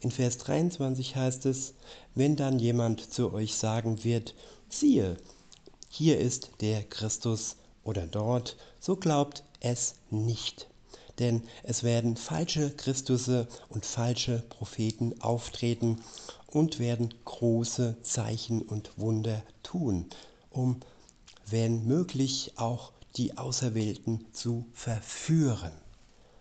In 0.00 0.10
Vers 0.10 0.38
23 0.38 1.16
heißt 1.16 1.46
es, 1.46 1.74
wenn 2.14 2.36
dann 2.36 2.58
jemand 2.58 3.12
zu 3.12 3.32
euch 3.32 3.54
sagen 3.54 4.04
wird, 4.04 4.34
siehe, 4.68 5.16
hier 5.88 6.18
ist 6.18 6.50
der 6.60 6.82
Christus 6.82 7.56
oder 7.84 8.06
dort, 8.06 8.56
so 8.80 8.96
glaubt 8.96 9.44
es 9.60 9.94
nicht. 10.10 10.68
Denn 11.18 11.42
es 11.62 11.82
werden 11.82 12.16
falsche 12.16 12.70
Christusse 12.70 13.48
und 13.68 13.84
falsche 13.86 14.42
Propheten 14.48 15.20
auftreten 15.20 16.00
und 16.46 16.78
werden 16.78 17.12
große 17.24 17.96
Zeichen 18.02 18.62
und 18.62 18.98
Wunder 18.98 19.42
tun, 19.62 20.06
um, 20.50 20.80
wenn 21.46 21.86
möglich, 21.86 22.52
auch 22.56 22.92
die 23.16 23.36
Auserwählten 23.36 24.26
zu 24.32 24.66
verführen. 24.72 25.72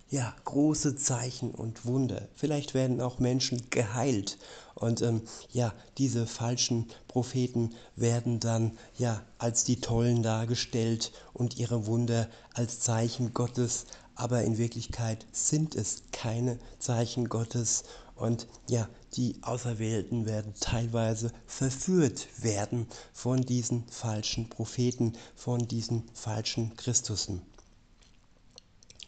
Ja, 0.10 0.36
große 0.44 0.98
Zeichen 0.98 1.52
und 1.52 1.86
Wunder. 1.86 2.28
Vielleicht 2.36 2.74
werden 2.74 3.00
auch 3.00 3.20
Menschen 3.20 3.70
geheilt. 3.70 4.38
Und 4.76 5.02
ähm, 5.02 5.22
ja, 5.54 5.74
diese 5.98 6.28
falschen 6.28 6.88
Propheten 7.08 7.72
werden 7.96 8.42
dann 8.42 8.78
ja 8.98 9.22
als 9.38 9.64
die 9.64 9.80
Tollen 9.80 10.22
dargestellt 10.22 11.14
und 11.32 11.58
ihre 11.58 11.86
Wunder 11.86 12.28
als 12.54 12.82
Zeichen 12.82 13.34
Gottes. 13.34 13.86
Aber 14.22 14.44
in 14.44 14.60
Wirklichkeit 14.60 15.26
sind 15.32 15.74
es 15.74 16.04
keine 16.12 16.60
Zeichen 16.78 17.28
Gottes. 17.28 17.86
Und 18.16 18.46
ja, 18.70 18.88
die 19.16 19.36
Auserwählten 19.42 20.28
werden 20.28 20.54
teilweise 20.60 21.34
verführt 21.48 22.28
werden 22.38 22.86
von 23.14 23.42
diesen 23.42 23.84
falschen 23.88 24.48
Propheten, 24.48 25.14
von 25.34 25.68
diesen 25.68 26.04
falschen 26.14 26.78
Christusen. 26.78 27.42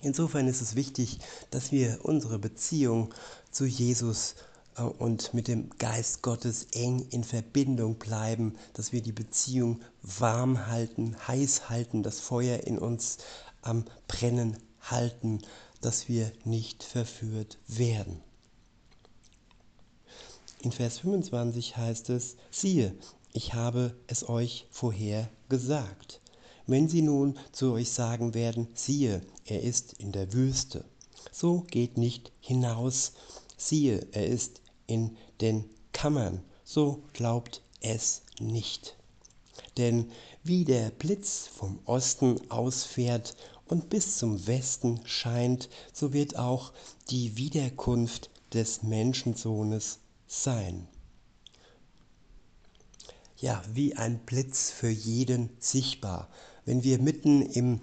Insofern 0.02 0.48
ist 0.48 0.62
es 0.62 0.74
wichtig, 0.74 1.20
dass 1.52 1.72
wir 1.72 2.00
unsere 2.02 2.40
Beziehung 2.40 3.14
zu 3.52 3.66
Jesus 3.66 4.34
äh, 4.78 4.82
und 4.82 5.36
mit 5.36 5.48
dem 5.48 5.70
Geist 5.78 6.24
Gottes 6.24 6.70
eng 6.72 7.06
in 7.12 7.24
Verbindung 7.24 8.00
bleiben, 8.00 8.56
dass 8.74 8.92
wir 8.92 9.04
die 9.04 9.12
Beziehung 9.12 9.80
warm 10.02 10.66
halten, 10.66 11.16
heiß 11.28 11.70
halten, 11.70 12.02
das 12.02 12.20
Feuer 12.20 12.62
in 12.62 12.80
uns 12.80 13.20
am 13.62 13.86
Brennen 14.08 14.58
halten, 14.84 15.42
dass 15.82 16.08
wir 16.08 16.32
nicht 16.46 16.84
verführt 16.84 17.58
werden. 17.68 18.22
In 20.62 20.72
Vers 20.72 21.00
25 21.00 21.76
heißt 21.76 22.10
es, 22.10 22.38
siehe, 22.50 22.96
ich 23.34 23.54
habe 23.54 23.96
es 24.08 24.30
euch 24.30 24.66
vorher 24.70 25.30
gesagt. 25.50 26.22
Wenn 26.68 26.88
sie 26.88 27.02
nun 27.02 27.38
zu 27.52 27.74
euch 27.74 27.92
sagen 27.92 28.34
werden, 28.34 28.70
siehe, 28.74 29.22
er 29.46 29.62
ist 29.62 29.94
in 29.94 30.14
der 30.14 30.32
Wüste, 30.32 30.86
so 31.32 31.62
geht 31.62 31.98
nicht 31.98 32.32
hinaus, 32.40 33.12
siehe, 33.58 34.08
er 34.14 34.28
ist 34.28 34.62
in 34.88 35.18
den 35.42 35.70
Kammern, 35.92 36.42
so 36.64 37.04
glaubt 37.12 37.62
es 37.82 38.22
nicht. 38.40 38.96
Denn 39.78 40.12
wie 40.44 40.64
der 40.64 40.92
Blitz 40.92 41.48
vom 41.48 41.80
Osten 41.86 42.40
ausfährt 42.50 43.36
und 43.68 43.90
bis 43.90 44.18
zum 44.18 44.46
Westen 44.48 45.00
scheint, 45.06 45.70
so 45.94 46.14
wird 46.14 46.38
auch 46.38 46.74
die 47.10 47.38
Wiederkunft 47.38 48.30
des 48.54 48.84
Menschensohnes 48.84 50.00
sein 50.28 50.88
ja, 53.44 53.62
wie 53.74 53.98
ein 53.98 54.20
Blitz 54.20 54.72
für 54.72 54.90
jeden 54.90 55.50
sichtbar. 55.60 56.30
Wenn 56.64 56.86
wir 56.86 56.98
mitten 56.98 57.42
im 57.42 57.82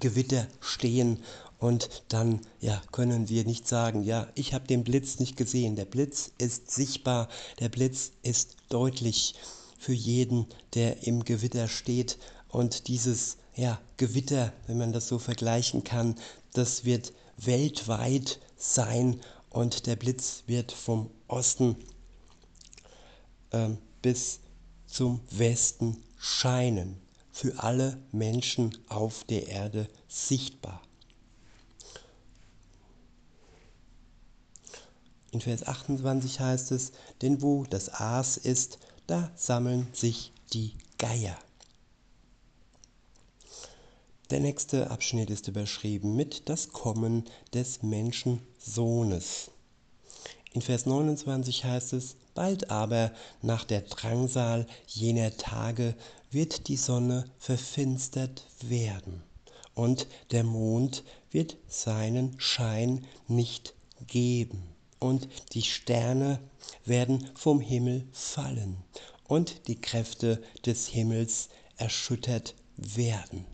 Gewitter 0.00 0.48
stehen 0.58 1.22
und 1.58 2.02
dann 2.08 2.40
ja, 2.60 2.80
können 2.90 3.28
wir 3.28 3.44
nicht 3.44 3.68
sagen, 3.68 4.02
ja, 4.04 4.26
ich 4.34 4.54
habe 4.54 4.66
den 4.66 4.82
Blitz 4.82 5.18
nicht 5.18 5.36
gesehen. 5.36 5.76
Der 5.76 5.84
Blitz 5.84 6.30
ist 6.38 6.70
sichtbar, 6.70 7.28
der 7.60 7.68
Blitz 7.68 8.12
ist 8.22 8.56
deutlich 8.70 9.34
für 9.78 9.92
jeden, 9.92 10.46
der 10.72 11.06
im 11.06 11.24
Gewitter 11.26 11.68
steht. 11.68 12.18
Und 12.48 12.88
dieses 12.88 13.36
ja, 13.56 13.80
Gewitter, 13.96 14.52
wenn 14.66 14.78
man 14.78 14.92
das 14.92 15.08
so 15.08 15.18
vergleichen 15.18 15.84
kann, 15.84 16.16
das 16.52 16.84
wird 16.84 17.12
weltweit 17.36 18.40
sein 18.56 19.20
und 19.50 19.86
der 19.86 19.96
Blitz 19.96 20.42
wird 20.46 20.72
vom 20.72 21.10
Osten 21.28 21.76
ähm, 23.52 23.78
bis 24.02 24.40
zum 24.86 25.20
Westen 25.30 26.02
scheinen, 26.18 27.00
für 27.30 27.62
alle 27.62 27.98
Menschen 28.12 28.76
auf 28.88 29.24
der 29.24 29.48
Erde 29.48 29.88
sichtbar. 30.08 30.82
In 35.32 35.40
Vers 35.40 35.66
28 35.66 36.38
heißt 36.38 36.70
es, 36.70 36.92
denn 37.22 37.42
wo 37.42 37.64
das 37.64 37.88
Aas 37.88 38.36
ist, 38.36 38.78
da 39.08 39.32
sammeln 39.34 39.88
sich 39.92 40.32
die 40.52 40.74
Geier. 40.96 41.36
Der 44.30 44.40
nächste 44.40 44.90
Abschnitt 44.90 45.28
ist 45.28 45.48
überschrieben 45.48 46.16
mit 46.16 46.48
das 46.48 46.70
Kommen 46.70 47.24
des 47.52 47.82
Menschensohnes. 47.82 49.50
In 50.54 50.62
Vers 50.62 50.86
29 50.86 51.64
heißt 51.66 51.92
es, 51.92 52.16
bald 52.32 52.70
aber 52.70 53.12
nach 53.42 53.64
der 53.64 53.82
Drangsal 53.82 54.66
jener 54.86 55.36
Tage 55.36 55.94
wird 56.30 56.68
die 56.68 56.78
Sonne 56.78 57.26
verfinstert 57.38 58.46
werden 58.62 59.22
und 59.74 60.06
der 60.30 60.44
Mond 60.44 61.04
wird 61.30 61.58
seinen 61.68 62.40
Schein 62.40 63.06
nicht 63.28 63.74
geben 64.06 64.62
und 65.00 65.28
die 65.52 65.62
Sterne 65.62 66.40
werden 66.86 67.28
vom 67.34 67.60
Himmel 67.60 68.08
fallen 68.12 68.78
und 69.28 69.68
die 69.68 69.76
Kräfte 69.80 70.42
des 70.64 70.86
Himmels 70.86 71.50
erschüttert 71.76 72.54
werden. 72.76 73.53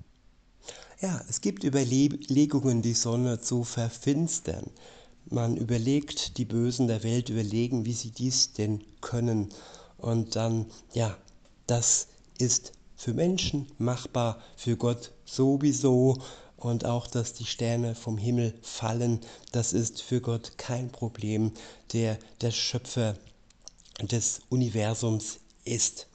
Ja, 1.00 1.22
es 1.28 1.40
gibt 1.40 1.64
Überlegungen, 1.64 2.82
die 2.82 2.94
Sonne 2.94 3.40
zu 3.40 3.64
verfinstern 3.64 4.70
man 5.30 5.56
überlegt, 5.56 6.38
die 6.38 6.44
Bösen 6.44 6.88
der 6.88 7.02
Welt 7.02 7.28
überlegen, 7.28 7.84
wie 7.84 7.92
sie 7.92 8.10
dies 8.10 8.52
denn 8.52 8.82
können. 9.00 9.48
Und 9.98 10.36
dann, 10.36 10.66
ja, 10.92 11.16
das 11.66 12.08
ist 12.38 12.72
für 12.96 13.14
Menschen 13.14 13.66
machbar, 13.78 14.40
für 14.56 14.76
Gott 14.76 15.12
sowieso. 15.24 16.18
Und 16.56 16.84
auch, 16.84 17.06
dass 17.06 17.32
die 17.32 17.46
Sterne 17.46 17.94
vom 17.94 18.18
Himmel 18.18 18.52
fallen, 18.60 19.20
das 19.52 19.72
ist 19.72 20.02
für 20.02 20.20
Gott 20.20 20.58
kein 20.58 20.90
Problem, 20.90 21.52
der 21.92 22.18
der 22.42 22.50
Schöpfer 22.50 23.16
des 24.02 24.40
Universums 24.50 25.38
ist. 25.64 26.06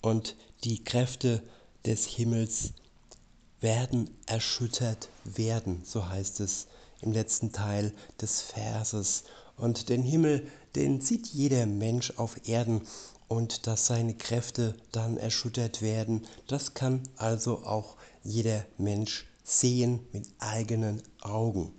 Und 0.00 0.36
die 0.64 0.82
Kräfte 0.82 1.42
des 1.84 2.06
Himmels 2.06 2.72
werden 3.60 4.10
erschüttert 4.26 5.08
werden, 5.24 5.82
so 5.84 6.08
heißt 6.08 6.40
es 6.40 6.66
im 7.00 7.12
letzten 7.12 7.52
Teil 7.52 7.92
des 8.20 8.42
Verses. 8.42 9.24
Und 9.56 9.88
den 9.88 10.02
Himmel, 10.02 10.46
den 10.74 11.00
sieht 11.00 11.26
jeder 11.28 11.66
Mensch 11.66 12.12
auf 12.16 12.48
Erden 12.48 12.82
und 13.28 13.66
dass 13.66 13.86
seine 13.86 14.14
Kräfte 14.14 14.74
dann 14.92 15.16
erschüttert 15.16 15.82
werden, 15.82 16.26
das 16.46 16.74
kann 16.74 17.02
also 17.16 17.64
auch 17.64 17.96
jeder 18.22 18.64
Mensch 18.78 19.26
sehen 19.42 20.00
mit 20.12 20.28
eigenen 20.38 21.02
Augen. 21.22 21.72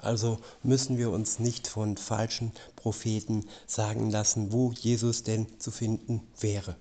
Also 0.00 0.38
müssen 0.62 0.96
wir 0.96 1.10
uns 1.10 1.38
nicht 1.38 1.66
von 1.66 1.96
falschen 1.96 2.52
Propheten 2.76 3.46
sagen 3.66 4.10
lassen, 4.10 4.52
wo 4.52 4.72
Jesus 4.72 5.22
denn 5.22 5.46
zu 5.58 5.70
finden 5.70 6.22
wäre. 6.40 6.76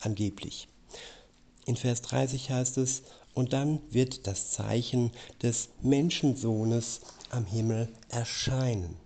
Angeblich. 0.00 0.68
In 1.68 1.76
Vers 1.76 2.00
30 2.00 2.50
heißt 2.50 2.78
es, 2.78 3.02
und 3.34 3.52
dann 3.52 3.80
wird 3.90 4.26
das 4.26 4.52
Zeichen 4.52 5.12
des 5.42 5.68
Menschensohnes 5.82 7.02
am 7.28 7.44
Himmel 7.44 7.90
erscheinen. 8.08 8.96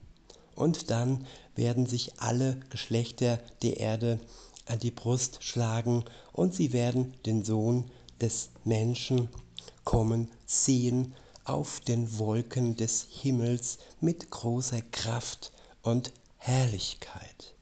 Und 0.55 0.89
dann 0.89 1.27
werden 1.57 1.87
sich 1.87 2.21
alle 2.21 2.61
Geschlechter 2.71 3.41
der 3.63 3.79
Erde 3.79 4.21
an 4.67 4.79
die 4.79 4.93
Brust 4.93 5.43
schlagen 5.43 6.05
und 6.33 6.55
sie 6.55 6.73
werden 6.73 7.15
den 7.27 7.45
Sohn 7.45 7.91
des 8.21 8.51
Menschen 8.63 9.29
kommen 9.83 10.31
sehen 10.47 11.17
auf 11.43 11.81
den 11.81 12.17
Wolken 12.17 12.77
des 12.77 13.09
Himmels 13.11 13.79
mit 14.01 14.31
großer 14.31 14.83
Kraft 14.93 15.51
und 15.83 16.13
Herrlichkeit. 16.37 17.55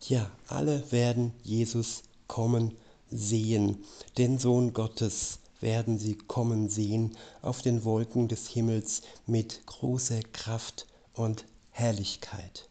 Ja, 0.00 0.30
alle 0.46 0.90
werden 0.90 1.34
Jesus 1.42 2.02
kommen 2.28 2.74
sehen, 3.10 3.84
den 4.16 4.38
Sohn 4.38 4.72
Gottes 4.72 5.38
werden 5.60 5.98
sie 5.98 6.16
kommen 6.16 6.68
sehen 6.68 7.16
auf 7.42 7.62
den 7.62 7.84
Wolken 7.84 8.28
des 8.28 8.48
Himmels 8.48 9.02
mit 9.26 9.66
großer 9.66 10.20
Kraft 10.32 10.86
und 11.14 11.44
Herrlichkeit. 11.70 12.68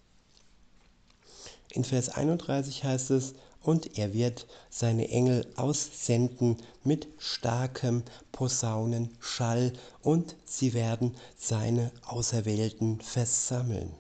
In 1.70 1.84
Vers 1.84 2.10
31 2.10 2.84
heißt 2.84 3.12
es, 3.12 3.34
und 3.62 3.98
er 3.98 4.14
wird 4.14 4.48
seine 4.70 5.10
Engel 5.10 5.46
aussenden 5.58 6.58
mit 6.84 7.08
starkem 7.18 8.04
Posaunenschall, 8.32 9.74
und 10.02 10.38
sie 10.46 10.74
werden 10.74 11.16
seine 11.38 11.92
Auserwählten 12.06 13.02
versammeln. 13.02 13.94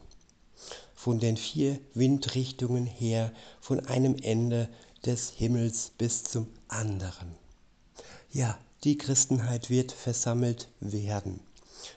Von 0.95 1.19
den 1.19 1.35
vier 1.35 1.79
Windrichtungen 1.93 2.85
her, 2.85 3.33
von 3.59 3.85
einem 3.87 4.15
Ende 4.21 4.69
des 5.07 5.31
Himmels 5.31 5.91
bis 5.97 6.23
zum 6.23 6.47
anderen. 6.67 7.33
Ja, 8.31 8.57
die 8.83 8.97
Christenheit 8.97 9.69
wird 9.69 9.91
versammelt 9.91 10.67
werden 10.79 11.39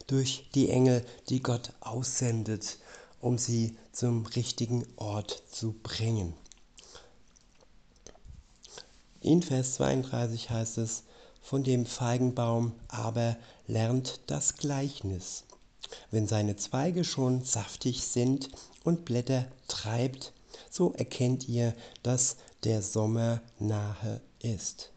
durch 0.06 0.48
die 0.54 0.70
Engel, 0.70 1.04
die 1.28 1.42
Gott 1.42 1.72
aussendet, 1.80 2.78
um 3.20 3.38
sie 3.38 3.76
zum 3.92 4.26
richtigen 4.26 4.86
Ort 4.96 5.42
zu 5.50 5.74
bringen. 5.82 6.34
In 9.20 9.42
Vers 9.42 9.74
32 9.74 10.50
heißt 10.50 10.78
es, 10.78 11.02
von 11.42 11.64
dem 11.64 11.86
Feigenbaum 11.86 12.72
aber 12.88 13.36
lernt 13.66 14.20
das 14.26 14.56
Gleichnis. 14.56 15.44
Wenn 16.10 16.26
seine 16.26 16.56
Zweige 16.56 17.04
schon 17.04 17.44
saftig 17.44 18.02
sind 18.02 18.48
und 18.84 19.04
Blätter 19.04 19.46
treibt, 19.68 20.32
so 20.70 20.92
erkennt 20.92 21.48
ihr, 21.48 21.74
dass 22.02 22.36
der 22.64 22.82
Sommer 22.82 23.40
nahe 23.58 24.20
ist. 24.42 24.92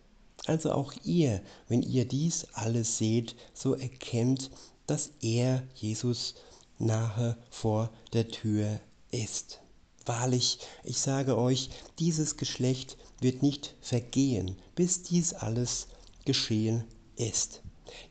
Also 0.46 0.72
auch 0.72 0.94
ihr, 1.04 1.42
wenn 1.68 1.82
ihr 1.82 2.06
dies 2.06 2.48
alles 2.54 2.98
seht, 2.98 3.36
so 3.54 3.76
erkennt, 3.76 4.52
dass 4.88 5.12
er, 5.22 5.64
Jesus, 5.76 6.36
nahe 6.80 7.38
vor 7.50 7.90
der 8.12 8.28
Tür 8.28 8.80
ist. 9.12 9.62
Wahrlich, 10.06 10.60
ich 10.84 11.00
sage 11.00 11.38
euch, 11.38 11.70
dieses 12.00 12.36
Geschlecht 12.36 12.98
wird 13.22 13.42
nicht 13.42 13.76
vergehen, 13.80 14.58
bis 14.76 15.04
dies 15.04 15.34
alles 15.34 15.88
geschehen 16.26 16.84
ist. 17.16 17.62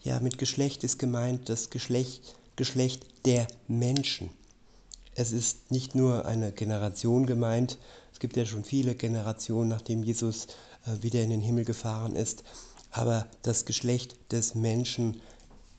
Ja, 0.02 0.20
mit 0.20 0.38
Geschlecht 0.38 0.84
ist 0.84 0.98
gemeint 0.98 1.50
das 1.50 1.68
Geschlecht, 1.68 2.34
Geschlecht 2.56 3.04
der 3.26 3.46
Menschen. 3.68 4.30
Es 5.14 5.32
ist 5.32 5.70
nicht 5.70 5.94
nur 5.94 6.24
eine 6.24 6.52
Generation 6.52 7.26
gemeint, 7.26 7.78
gibt 8.22 8.36
ja 8.36 8.46
schon 8.46 8.62
viele 8.62 8.94
Generationen, 8.94 9.68
nachdem 9.68 10.04
Jesus 10.04 10.46
äh, 10.86 11.02
wieder 11.02 11.20
in 11.22 11.30
den 11.30 11.40
Himmel 11.40 11.64
gefahren 11.64 12.14
ist, 12.14 12.44
aber 12.92 13.26
das 13.42 13.64
Geschlecht 13.64 14.16
des 14.30 14.54
Menschen, 14.54 15.20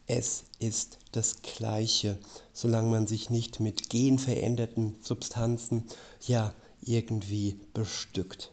es 0.07 0.43
ist 0.59 0.97
das 1.13 1.41
Gleiche, 1.41 2.19
solange 2.51 2.89
man 2.89 3.07
sich 3.07 3.29
nicht 3.29 3.61
mit 3.61 3.89
genveränderten 3.89 4.97
Substanzen 5.01 5.85
ja 6.19 6.53
irgendwie 6.81 7.61
bestückt. 7.73 8.51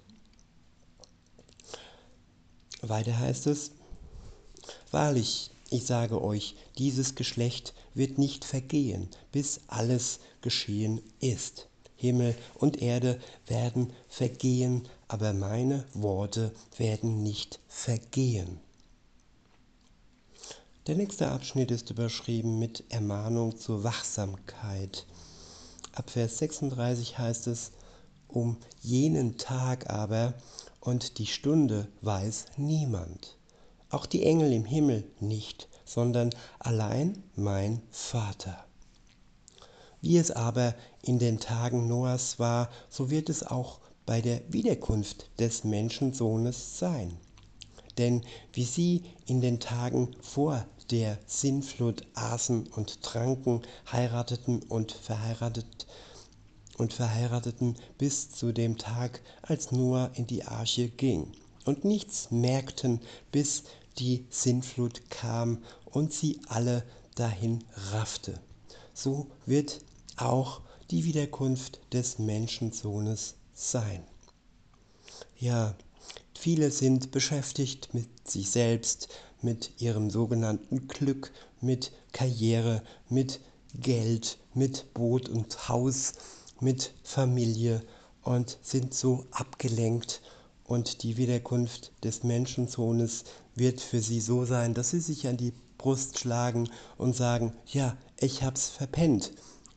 Weiter 2.82 3.18
heißt 3.18 3.48
es, 3.48 3.72
Wahrlich, 4.92 5.50
ich 5.68 5.84
sage 5.84 6.22
euch, 6.22 6.54
dieses 6.78 7.16
Geschlecht 7.16 7.74
wird 7.94 8.18
nicht 8.18 8.44
vergehen, 8.44 9.08
bis 9.32 9.58
alles 9.66 10.20
geschehen 10.42 11.00
ist. 11.18 11.69
Himmel 12.00 12.34
und 12.54 12.80
Erde 12.80 13.20
werden 13.46 13.92
vergehen, 14.08 14.88
aber 15.06 15.34
meine 15.34 15.84
Worte 15.92 16.52
werden 16.78 17.22
nicht 17.22 17.60
vergehen. 17.68 18.58
Der 20.86 20.96
nächste 20.96 21.30
Abschnitt 21.30 21.70
ist 21.70 21.90
überschrieben 21.90 22.58
mit 22.58 22.84
Ermahnung 22.88 23.58
zur 23.58 23.84
Wachsamkeit. 23.84 25.06
Ab 25.92 26.08
Vers 26.08 26.38
36 26.38 27.18
heißt 27.18 27.48
es, 27.48 27.72
um 28.28 28.56
jenen 28.80 29.36
Tag 29.36 29.90
aber 29.90 30.32
und 30.80 31.18
die 31.18 31.26
Stunde 31.26 31.86
weiß 32.00 32.46
niemand, 32.56 33.36
auch 33.90 34.06
die 34.06 34.24
Engel 34.24 34.54
im 34.54 34.64
Himmel 34.64 35.04
nicht, 35.20 35.68
sondern 35.84 36.30
allein 36.60 37.22
mein 37.36 37.82
Vater. 37.90 38.64
Wie 40.02 40.16
es 40.16 40.30
aber 40.30 40.74
in 41.02 41.18
den 41.18 41.40
Tagen 41.40 41.86
Noahs 41.86 42.38
war, 42.38 42.70
so 42.88 43.10
wird 43.10 43.28
es 43.28 43.42
auch 43.42 43.80
bei 44.06 44.22
der 44.22 44.40
Wiederkunft 44.48 45.28
des 45.38 45.62
Menschensohnes 45.62 46.78
sein. 46.78 47.16
Denn 47.98 48.22
wie 48.54 48.64
sie 48.64 49.04
in 49.26 49.42
den 49.42 49.60
Tagen 49.60 50.16
vor 50.22 50.66
der 50.90 51.18
Sinnflut 51.26 52.02
aßen 52.14 52.66
und 52.68 53.02
tranken, 53.02 53.62
heirateten 53.92 54.62
und 54.62 54.92
verheiratet 54.92 55.86
und 56.78 56.94
verheirateten 56.94 57.76
bis 57.98 58.30
zu 58.30 58.52
dem 58.52 58.78
Tag, 58.78 59.20
als 59.42 59.70
Noah 59.70 60.10
in 60.14 60.26
die 60.26 60.44
Arche 60.44 60.88
ging, 60.88 61.30
und 61.66 61.84
nichts 61.84 62.30
merkten, 62.30 63.00
bis 63.32 63.64
die 63.98 64.24
Sinnflut 64.30 65.10
kam 65.10 65.58
und 65.84 66.14
sie 66.14 66.40
alle 66.48 66.84
dahin 67.16 67.62
raffte. 67.92 68.40
So 68.94 69.26
wird 69.44 69.80
auch 70.22 70.60
die 70.90 71.04
Wiederkunft 71.04 71.80
des 71.92 72.18
Menschensohnes 72.18 73.36
sein. 73.54 74.02
Ja, 75.38 75.74
viele 76.38 76.70
sind 76.70 77.10
beschäftigt 77.10 77.94
mit 77.94 78.28
sich 78.28 78.50
selbst, 78.50 79.08
mit 79.42 79.80
ihrem 79.80 80.10
sogenannten 80.10 80.88
Glück, 80.88 81.32
mit 81.60 81.92
Karriere, 82.12 82.82
mit 83.08 83.40
Geld, 83.74 84.38
mit 84.54 84.92
Boot 84.94 85.28
und 85.28 85.68
Haus, 85.68 86.14
mit 86.60 86.92
Familie 87.02 87.82
und 88.22 88.58
sind 88.62 88.94
so 88.94 89.26
abgelenkt 89.30 90.20
und 90.64 91.02
die 91.02 91.16
Wiederkunft 91.16 91.92
des 92.04 92.22
Menschensohnes 92.22 93.24
wird 93.54 93.80
für 93.80 94.00
sie 94.00 94.20
so 94.20 94.44
sein, 94.44 94.72
dass 94.74 94.90
sie 94.90 95.00
sich 95.00 95.26
an 95.26 95.36
die 95.36 95.52
Brust 95.78 96.18
schlagen 96.18 96.68
und 96.96 97.16
sagen, 97.16 97.52
ja, 97.66 97.96
ich 98.18 98.42
hab's 98.42 98.68
verpennt. 98.68 99.32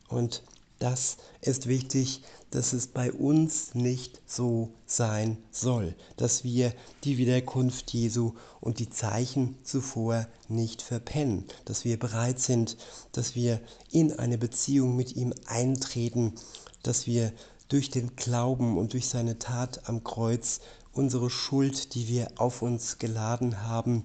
Und 0.08 0.42
das 0.78 1.16
ist 1.40 1.66
wichtig, 1.66 2.22
dass 2.50 2.72
es 2.72 2.86
bei 2.86 3.12
uns 3.12 3.74
nicht 3.74 4.20
so 4.26 4.70
sein 4.86 5.38
soll, 5.50 5.94
dass 6.16 6.44
wir 6.44 6.72
die 7.04 7.18
Wiederkunft 7.18 7.92
Jesu 7.92 8.34
und 8.60 8.78
die 8.78 8.90
Zeichen 8.90 9.56
zuvor 9.62 10.26
nicht 10.48 10.82
verpennen, 10.82 11.46
dass 11.64 11.84
wir 11.84 11.98
bereit 11.98 12.38
sind, 12.38 12.76
dass 13.12 13.34
wir 13.34 13.60
in 13.90 14.12
eine 14.18 14.38
Beziehung 14.38 14.94
mit 14.94 15.16
ihm 15.16 15.32
eintreten, 15.46 16.34
dass 16.82 17.06
wir 17.06 17.32
durch 17.68 17.90
den 17.90 18.14
Glauben 18.14 18.78
und 18.78 18.92
durch 18.92 19.08
seine 19.08 19.38
Tat 19.38 19.88
am 19.88 20.04
Kreuz 20.04 20.60
unsere 20.92 21.30
Schuld, 21.30 21.94
die 21.94 22.08
wir 22.08 22.28
auf 22.36 22.62
uns 22.62 22.98
geladen 22.98 23.62
haben, 23.62 24.04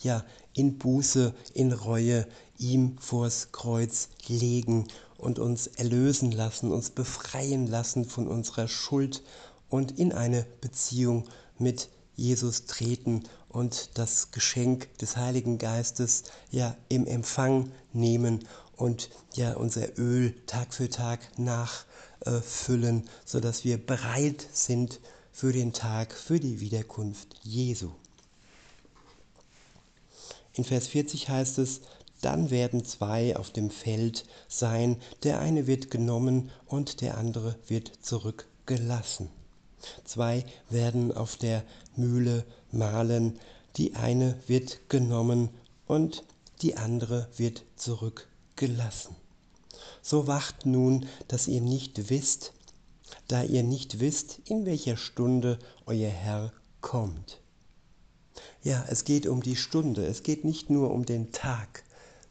ja, 0.00 0.24
in 0.54 0.78
Buße, 0.78 1.34
in 1.52 1.72
Reue 1.72 2.26
ihm 2.58 2.96
vors 2.98 3.48
Kreuz 3.52 4.08
legen 4.26 4.86
und 5.18 5.38
uns 5.38 5.66
erlösen 5.66 6.32
lassen, 6.32 6.72
uns 6.72 6.90
befreien 6.90 7.66
lassen 7.66 8.04
von 8.04 8.28
unserer 8.28 8.68
Schuld 8.68 9.22
und 9.68 9.98
in 9.98 10.12
eine 10.12 10.46
Beziehung 10.60 11.24
mit 11.58 11.88
Jesus 12.16 12.66
treten 12.66 13.24
und 13.48 13.90
das 13.94 14.30
Geschenk 14.30 14.96
des 14.98 15.16
Heiligen 15.16 15.58
Geistes 15.58 16.24
ja 16.50 16.76
im 16.88 17.06
Empfang 17.06 17.72
nehmen 17.92 18.46
und 18.76 19.10
ja 19.34 19.54
unser 19.54 19.98
Öl 19.98 20.34
Tag 20.46 20.74
für 20.74 20.88
Tag 20.88 21.20
nachfüllen, 21.38 23.08
sodass 23.24 23.64
wir 23.64 23.84
bereit 23.84 24.46
sind 24.52 25.00
für 25.32 25.52
den 25.52 25.72
Tag, 25.72 26.12
für 26.12 26.38
die 26.38 26.60
Wiederkunft 26.60 27.34
Jesu. 27.42 27.90
In 30.54 30.64
Vers 30.64 30.86
40 30.88 31.28
heißt 31.28 31.58
es, 31.58 31.80
dann 32.20 32.50
werden 32.50 32.84
zwei 32.84 33.36
auf 33.36 33.50
dem 33.50 33.70
Feld 33.70 34.24
sein, 34.48 34.96
der 35.24 35.40
eine 35.40 35.66
wird 35.66 35.90
genommen 35.90 36.50
und 36.66 37.00
der 37.00 37.18
andere 37.18 37.56
wird 37.66 37.90
zurückgelassen. 38.00 39.28
Zwei 40.04 40.46
werden 40.70 41.12
auf 41.12 41.36
der 41.36 41.64
Mühle 41.96 42.44
mahlen, 42.70 43.38
die 43.76 43.94
eine 43.94 44.38
wird 44.46 44.88
genommen 44.88 45.50
und 45.86 46.24
die 46.62 46.76
andere 46.76 47.28
wird 47.36 47.64
zurückgelassen. 47.76 49.16
So 50.00 50.26
wacht 50.26 50.66
nun, 50.66 51.06
dass 51.28 51.48
ihr 51.48 51.60
nicht 51.60 52.08
wisst, 52.08 52.52
da 53.28 53.42
ihr 53.42 53.62
nicht 53.62 54.00
wisst, 54.00 54.40
in 54.46 54.64
welcher 54.64 54.96
Stunde 54.96 55.58
euer 55.84 56.10
Herr 56.10 56.52
kommt. 56.80 57.40
Ja, 58.62 58.84
es 58.88 59.04
geht 59.04 59.26
um 59.26 59.42
die 59.42 59.56
Stunde, 59.56 60.06
es 60.06 60.22
geht 60.22 60.44
nicht 60.44 60.70
nur 60.70 60.90
um 60.90 61.04
den 61.04 61.32
Tag. 61.32 61.84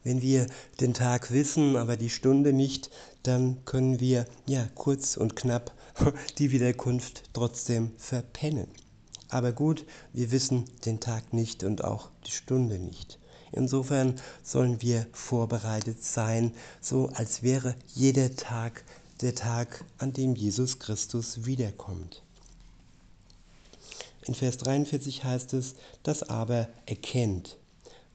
Wenn 0.04 0.22
wir 0.22 0.48
den 0.82 0.94
Tag 0.94 1.32
wissen, 1.32 1.78
aber 1.78 1.96
die 1.96 2.10
Stunde 2.10 2.52
nicht, 2.52 2.90
dann 3.24 3.64
können 3.66 4.00
wir 4.00 4.26
ja 4.46 4.68
kurz 4.76 5.16
und 5.16 5.36
knapp 5.36 5.72
die 6.38 6.52
Wiederkunft 6.52 7.24
trotzdem 7.34 7.92
verpennen. 7.98 8.68
Aber 9.30 9.52
gut, 9.52 9.86
wir 10.12 10.32
wissen 10.32 10.66
den 10.86 11.00
Tag 11.00 11.34
nicht 11.34 11.64
und 11.64 11.84
auch 11.84 12.10
die 12.26 12.32
Stunde 12.32 12.80
nicht. 12.80 13.20
Insofern 13.52 14.16
sollen 14.44 14.82
wir 14.82 15.06
vorbereitet 15.12 16.04
sein, 16.04 16.54
so 16.82 17.10
als 17.10 17.44
wäre 17.44 17.76
jeder 17.94 18.36
Tag 18.36 18.84
der 19.22 19.36
Tag, 19.36 19.86
an 20.00 20.12
dem 20.12 20.36
Jesus 20.36 20.80
Christus 20.80 21.46
wiederkommt. 21.46 22.23
In 24.26 24.36
Vers 24.36 24.58
43 24.58 25.24
heißt 25.24 25.54
es, 25.54 25.76
das 26.04 26.24
aber 26.24 26.70
erkennt, 26.86 27.58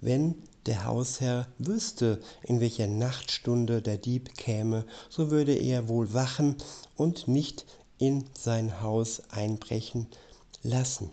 wenn 0.01 0.43
der 0.65 0.85
Hausherr 0.85 1.49
wüsste, 1.59 2.21
in 2.43 2.61
welcher 2.61 2.87
Nachtstunde 2.87 3.83
der 3.83 3.99
Dieb 3.99 4.35
käme, 4.37 4.87
so 5.11 5.31
würde 5.31 5.55
er 5.55 5.89
wohl 5.89 6.15
wachen 6.15 6.57
und 6.97 7.29
nicht 7.29 7.67
in 7.99 8.25
sein 8.39 8.81
Haus 8.81 9.23
einbrechen 9.31 10.07
lassen. 10.63 11.11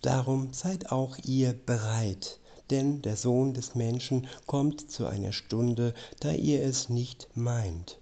Darum 0.00 0.52
seid 0.52 0.90
auch 0.90 1.16
ihr 1.24 1.52
bereit, 1.52 2.40
denn 2.70 3.02
der 3.02 3.16
Sohn 3.16 3.54
des 3.54 3.76
Menschen 3.76 4.26
kommt 4.46 4.90
zu 4.90 5.06
einer 5.06 5.32
Stunde, 5.32 5.94
da 6.18 6.32
ihr 6.32 6.62
es 6.64 6.88
nicht 6.88 7.28
meint. 7.34 8.01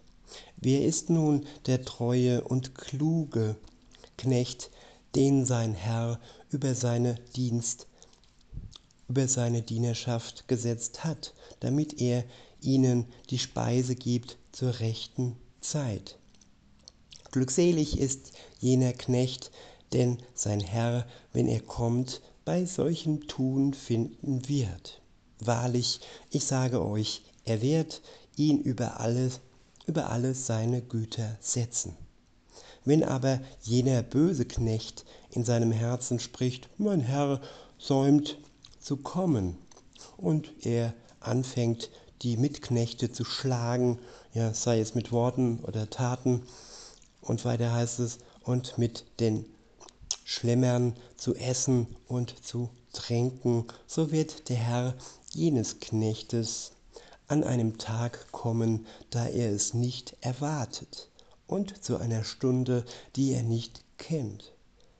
Wer 0.62 0.84
ist 0.84 1.08
nun 1.08 1.46
der 1.64 1.86
treue 1.86 2.44
und 2.44 2.74
kluge 2.74 3.56
Knecht, 4.18 4.70
den 5.14 5.46
sein 5.46 5.72
Herr 5.72 6.20
über 6.50 6.74
seine 6.74 7.14
Dienst, 7.34 7.86
über 9.08 9.26
seine 9.26 9.62
Dienerschaft 9.62 10.48
gesetzt 10.48 11.02
hat, 11.02 11.32
damit 11.60 12.02
er 12.02 12.24
ihnen 12.60 13.06
die 13.30 13.38
Speise 13.38 13.94
gibt 13.94 14.36
zur 14.52 14.80
rechten 14.80 15.36
Zeit? 15.62 16.18
Glückselig 17.32 17.98
ist 17.98 18.32
jener 18.58 18.92
Knecht, 18.92 19.50
denn 19.94 20.18
sein 20.34 20.60
Herr, 20.60 21.06
wenn 21.32 21.48
er 21.48 21.60
kommt, 21.60 22.20
bei 22.44 22.66
solchem 22.66 23.26
Tun 23.28 23.72
finden 23.72 24.46
wird. 24.46 25.00
Wahrlich, 25.38 26.00
ich 26.30 26.44
sage 26.44 26.84
euch, 26.84 27.22
er 27.44 27.62
wird 27.62 28.02
ihn 28.36 28.60
über 28.60 29.00
alles, 29.00 29.40
über 29.86 30.10
alles 30.10 30.46
seine 30.46 30.82
Güter 30.82 31.36
setzen. 31.40 31.96
Wenn 32.84 33.04
aber 33.04 33.40
jener 33.62 34.02
böse 34.02 34.44
Knecht 34.44 35.04
in 35.30 35.44
seinem 35.44 35.72
Herzen 35.72 36.18
spricht, 36.18 36.68
mein 36.78 37.00
Herr 37.00 37.40
säumt 37.78 38.38
zu 38.80 38.96
kommen, 38.96 39.58
und 40.16 40.52
er 40.64 40.92
anfängt, 41.20 41.90
die 42.22 42.36
Mitknechte 42.36 43.10
zu 43.10 43.24
schlagen, 43.24 43.98
ja, 44.34 44.52
sei 44.52 44.80
es 44.80 44.94
mit 44.94 45.12
Worten 45.12 45.60
oder 45.60 45.88
Taten, 45.88 46.42
und 47.22 47.44
weiter 47.44 47.72
heißt 47.72 48.00
es, 48.00 48.18
und 48.44 48.78
mit 48.78 49.04
den 49.20 49.44
Schlemmern 50.24 50.94
zu 51.16 51.34
essen 51.34 51.86
und 52.06 52.44
zu 52.44 52.70
tränken, 52.92 53.64
so 53.86 54.10
wird 54.12 54.48
der 54.48 54.56
Herr 54.56 54.94
jenes 55.32 55.80
Knechtes 55.80 56.72
an 57.30 57.44
einem 57.44 57.78
Tag 57.78 58.32
kommen, 58.32 58.86
da 59.10 59.26
er 59.26 59.52
es 59.52 59.72
nicht 59.72 60.16
erwartet, 60.20 61.08
und 61.46 61.84
zu 61.84 61.96
einer 61.96 62.24
Stunde, 62.24 62.84
die 63.14 63.32
er 63.32 63.44
nicht 63.44 63.84
kennt, 63.98 64.52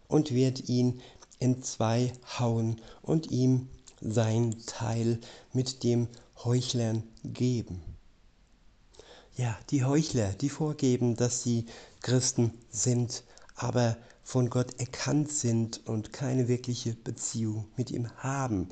und 0.06 0.32
wird 0.32 0.68
ihn 0.68 1.00
entzwei 1.40 2.12
hauen 2.38 2.80
und 3.02 3.30
ihm 3.32 3.68
sein 4.00 4.56
Teil 4.66 5.18
mit 5.52 5.82
dem 5.82 6.06
Heuchlern 6.44 7.02
geben. 7.24 7.82
Ja, 9.36 9.58
die 9.70 9.84
Heuchler, 9.84 10.32
die 10.32 10.50
vorgeben, 10.50 11.16
dass 11.16 11.42
sie 11.42 11.66
Christen 12.00 12.52
sind, 12.70 13.24
aber 13.56 13.96
von 14.22 14.50
Gott 14.50 14.78
erkannt 14.78 15.32
sind 15.32 15.86
und 15.88 16.12
keine 16.12 16.46
wirkliche 16.46 16.94
Beziehung 16.94 17.66
mit 17.76 17.90
ihm 17.90 18.08
haben. 18.18 18.68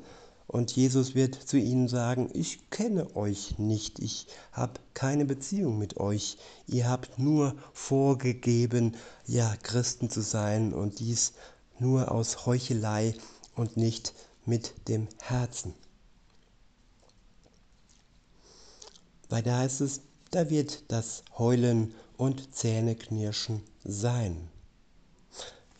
Und 0.49 0.75
Jesus 0.75 1.13
wird 1.13 1.35
zu 1.35 1.59
ihnen 1.59 1.87
sagen, 1.87 2.31
ich 2.33 2.71
kenne 2.71 3.15
euch 3.15 3.59
nicht, 3.59 3.99
ich 3.99 4.25
habe 4.51 4.79
keine 4.95 5.25
Beziehung 5.25 5.77
mit 5.77 5.97
euch. 5.97 6.39
Ihr 6.65 6.89
habt 6.89 7.19
nur 7.19 7.53
vorgegeben, 7.71 8.95
ja, 9.27 9.55
Christen 9.61 10.09
zu 10.09 10.21
sein 10.21 10.73
und 10.73 10.97
dies 10.97 11.33
nur 11.77 12.11
aus 12.11 12.47
Heuchelei 12.47 13.13
und 13.55 13.77
nicht 13.77 14.15
mit 14.43 14.73
dem 14.87 15.07
Herzen. 15.21 15.75
Weiter 19.29 19.55
heißt 19.55 19.81
es, 19.81 20.01
da 20.31 20.49
wird 20.49 20.91
das 20.91 21.23
Heulen 21.37 21.93
und 22.17 22.55
Zähneknirschen 22.55 23.61
sein. 23.83 24.49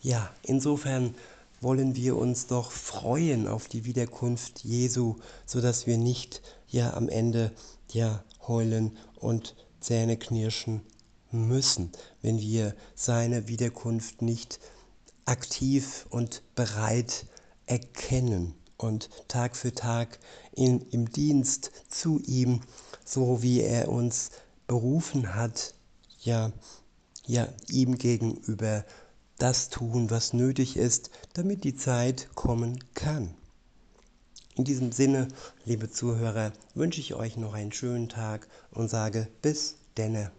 Ja, 0.00 0.32
insofern 0.44 1.16
wollen 1.60 1.94
wir 1.94 2.16
uns 2.16 2.46
doch 2.46 2.72
freuen 2.72 3.46
auf 3.46 3.68
die 3.68 3.84
Wiederkunft 3.84 4.64
Jesu, 4.64 5.16
so 5.46 5.60
dass 5.60 5.86
wir 5.86 5.98
nicht 5.98 6.42
ja 6.68 6.94
am 6.94 7.08
Ende 7.08 7.52
ja 7.92 8.24
heulen 8.46 8.96
und 9.16 9.54
Zähne 9.80 10.16
knirschen 10.16 10.82
müssen, 11.30 11.92
wenn 12.22 12.38
wir 12.40 12.74
seine 12.94 13.48
Wiederkunft 13.48 14.22
nicht 14.22 14.58
aktiv 15.24 16.06
und 16.10 16.42
bereit 16.54 17.26
erkennen 17.66 18.54
und 18.76 19.10
Tag 19.28 19.56
für 19.56 19.74
Tag 19.74 20.18
in, 20.52 20.80
im 20.90 21.10
Dienst 21.10 21.70
zu 21.88 22.20
ihm, 22.20 22.60
so 23.04 23.42
wie 23.42 23.60
er 23.60 23.88
uns 23.88 24.30
berufen 24.66 25.34
hat, 25.34 25.74
ja, 26.20 26.52
ja 27.26 27.48
ihm 27.68 27.98
gegenüber 27.98 28.84
das 29.42 29.70
tun, 29.70 30.10
was 30.10 30.32
nötig 30.32 30.76
ist, 30.76 31.10
damit 31.32 31.64
die 31.64 31.74
Zeit 31.74 32.28
kommen 32.34 32.78
kann. 32.94 33.34
In 34.56 34.64
diesem 34.64 34.92
Sinne, 34.92 35.28
liebe 35.64 35.90
Zuhörer, 35.90 36.52
wünsche 36.74 37.00
ich 37.00 37.14
euch 37.14 37.36
noch 37.36 37.54
einen 37.54 37.72
schönen 37.72 38.08
Tag 38.08 38.48
und 38.70 38.88
sage 38.88 39.28
bis 39.42 39.76
denne. 39.96 40.30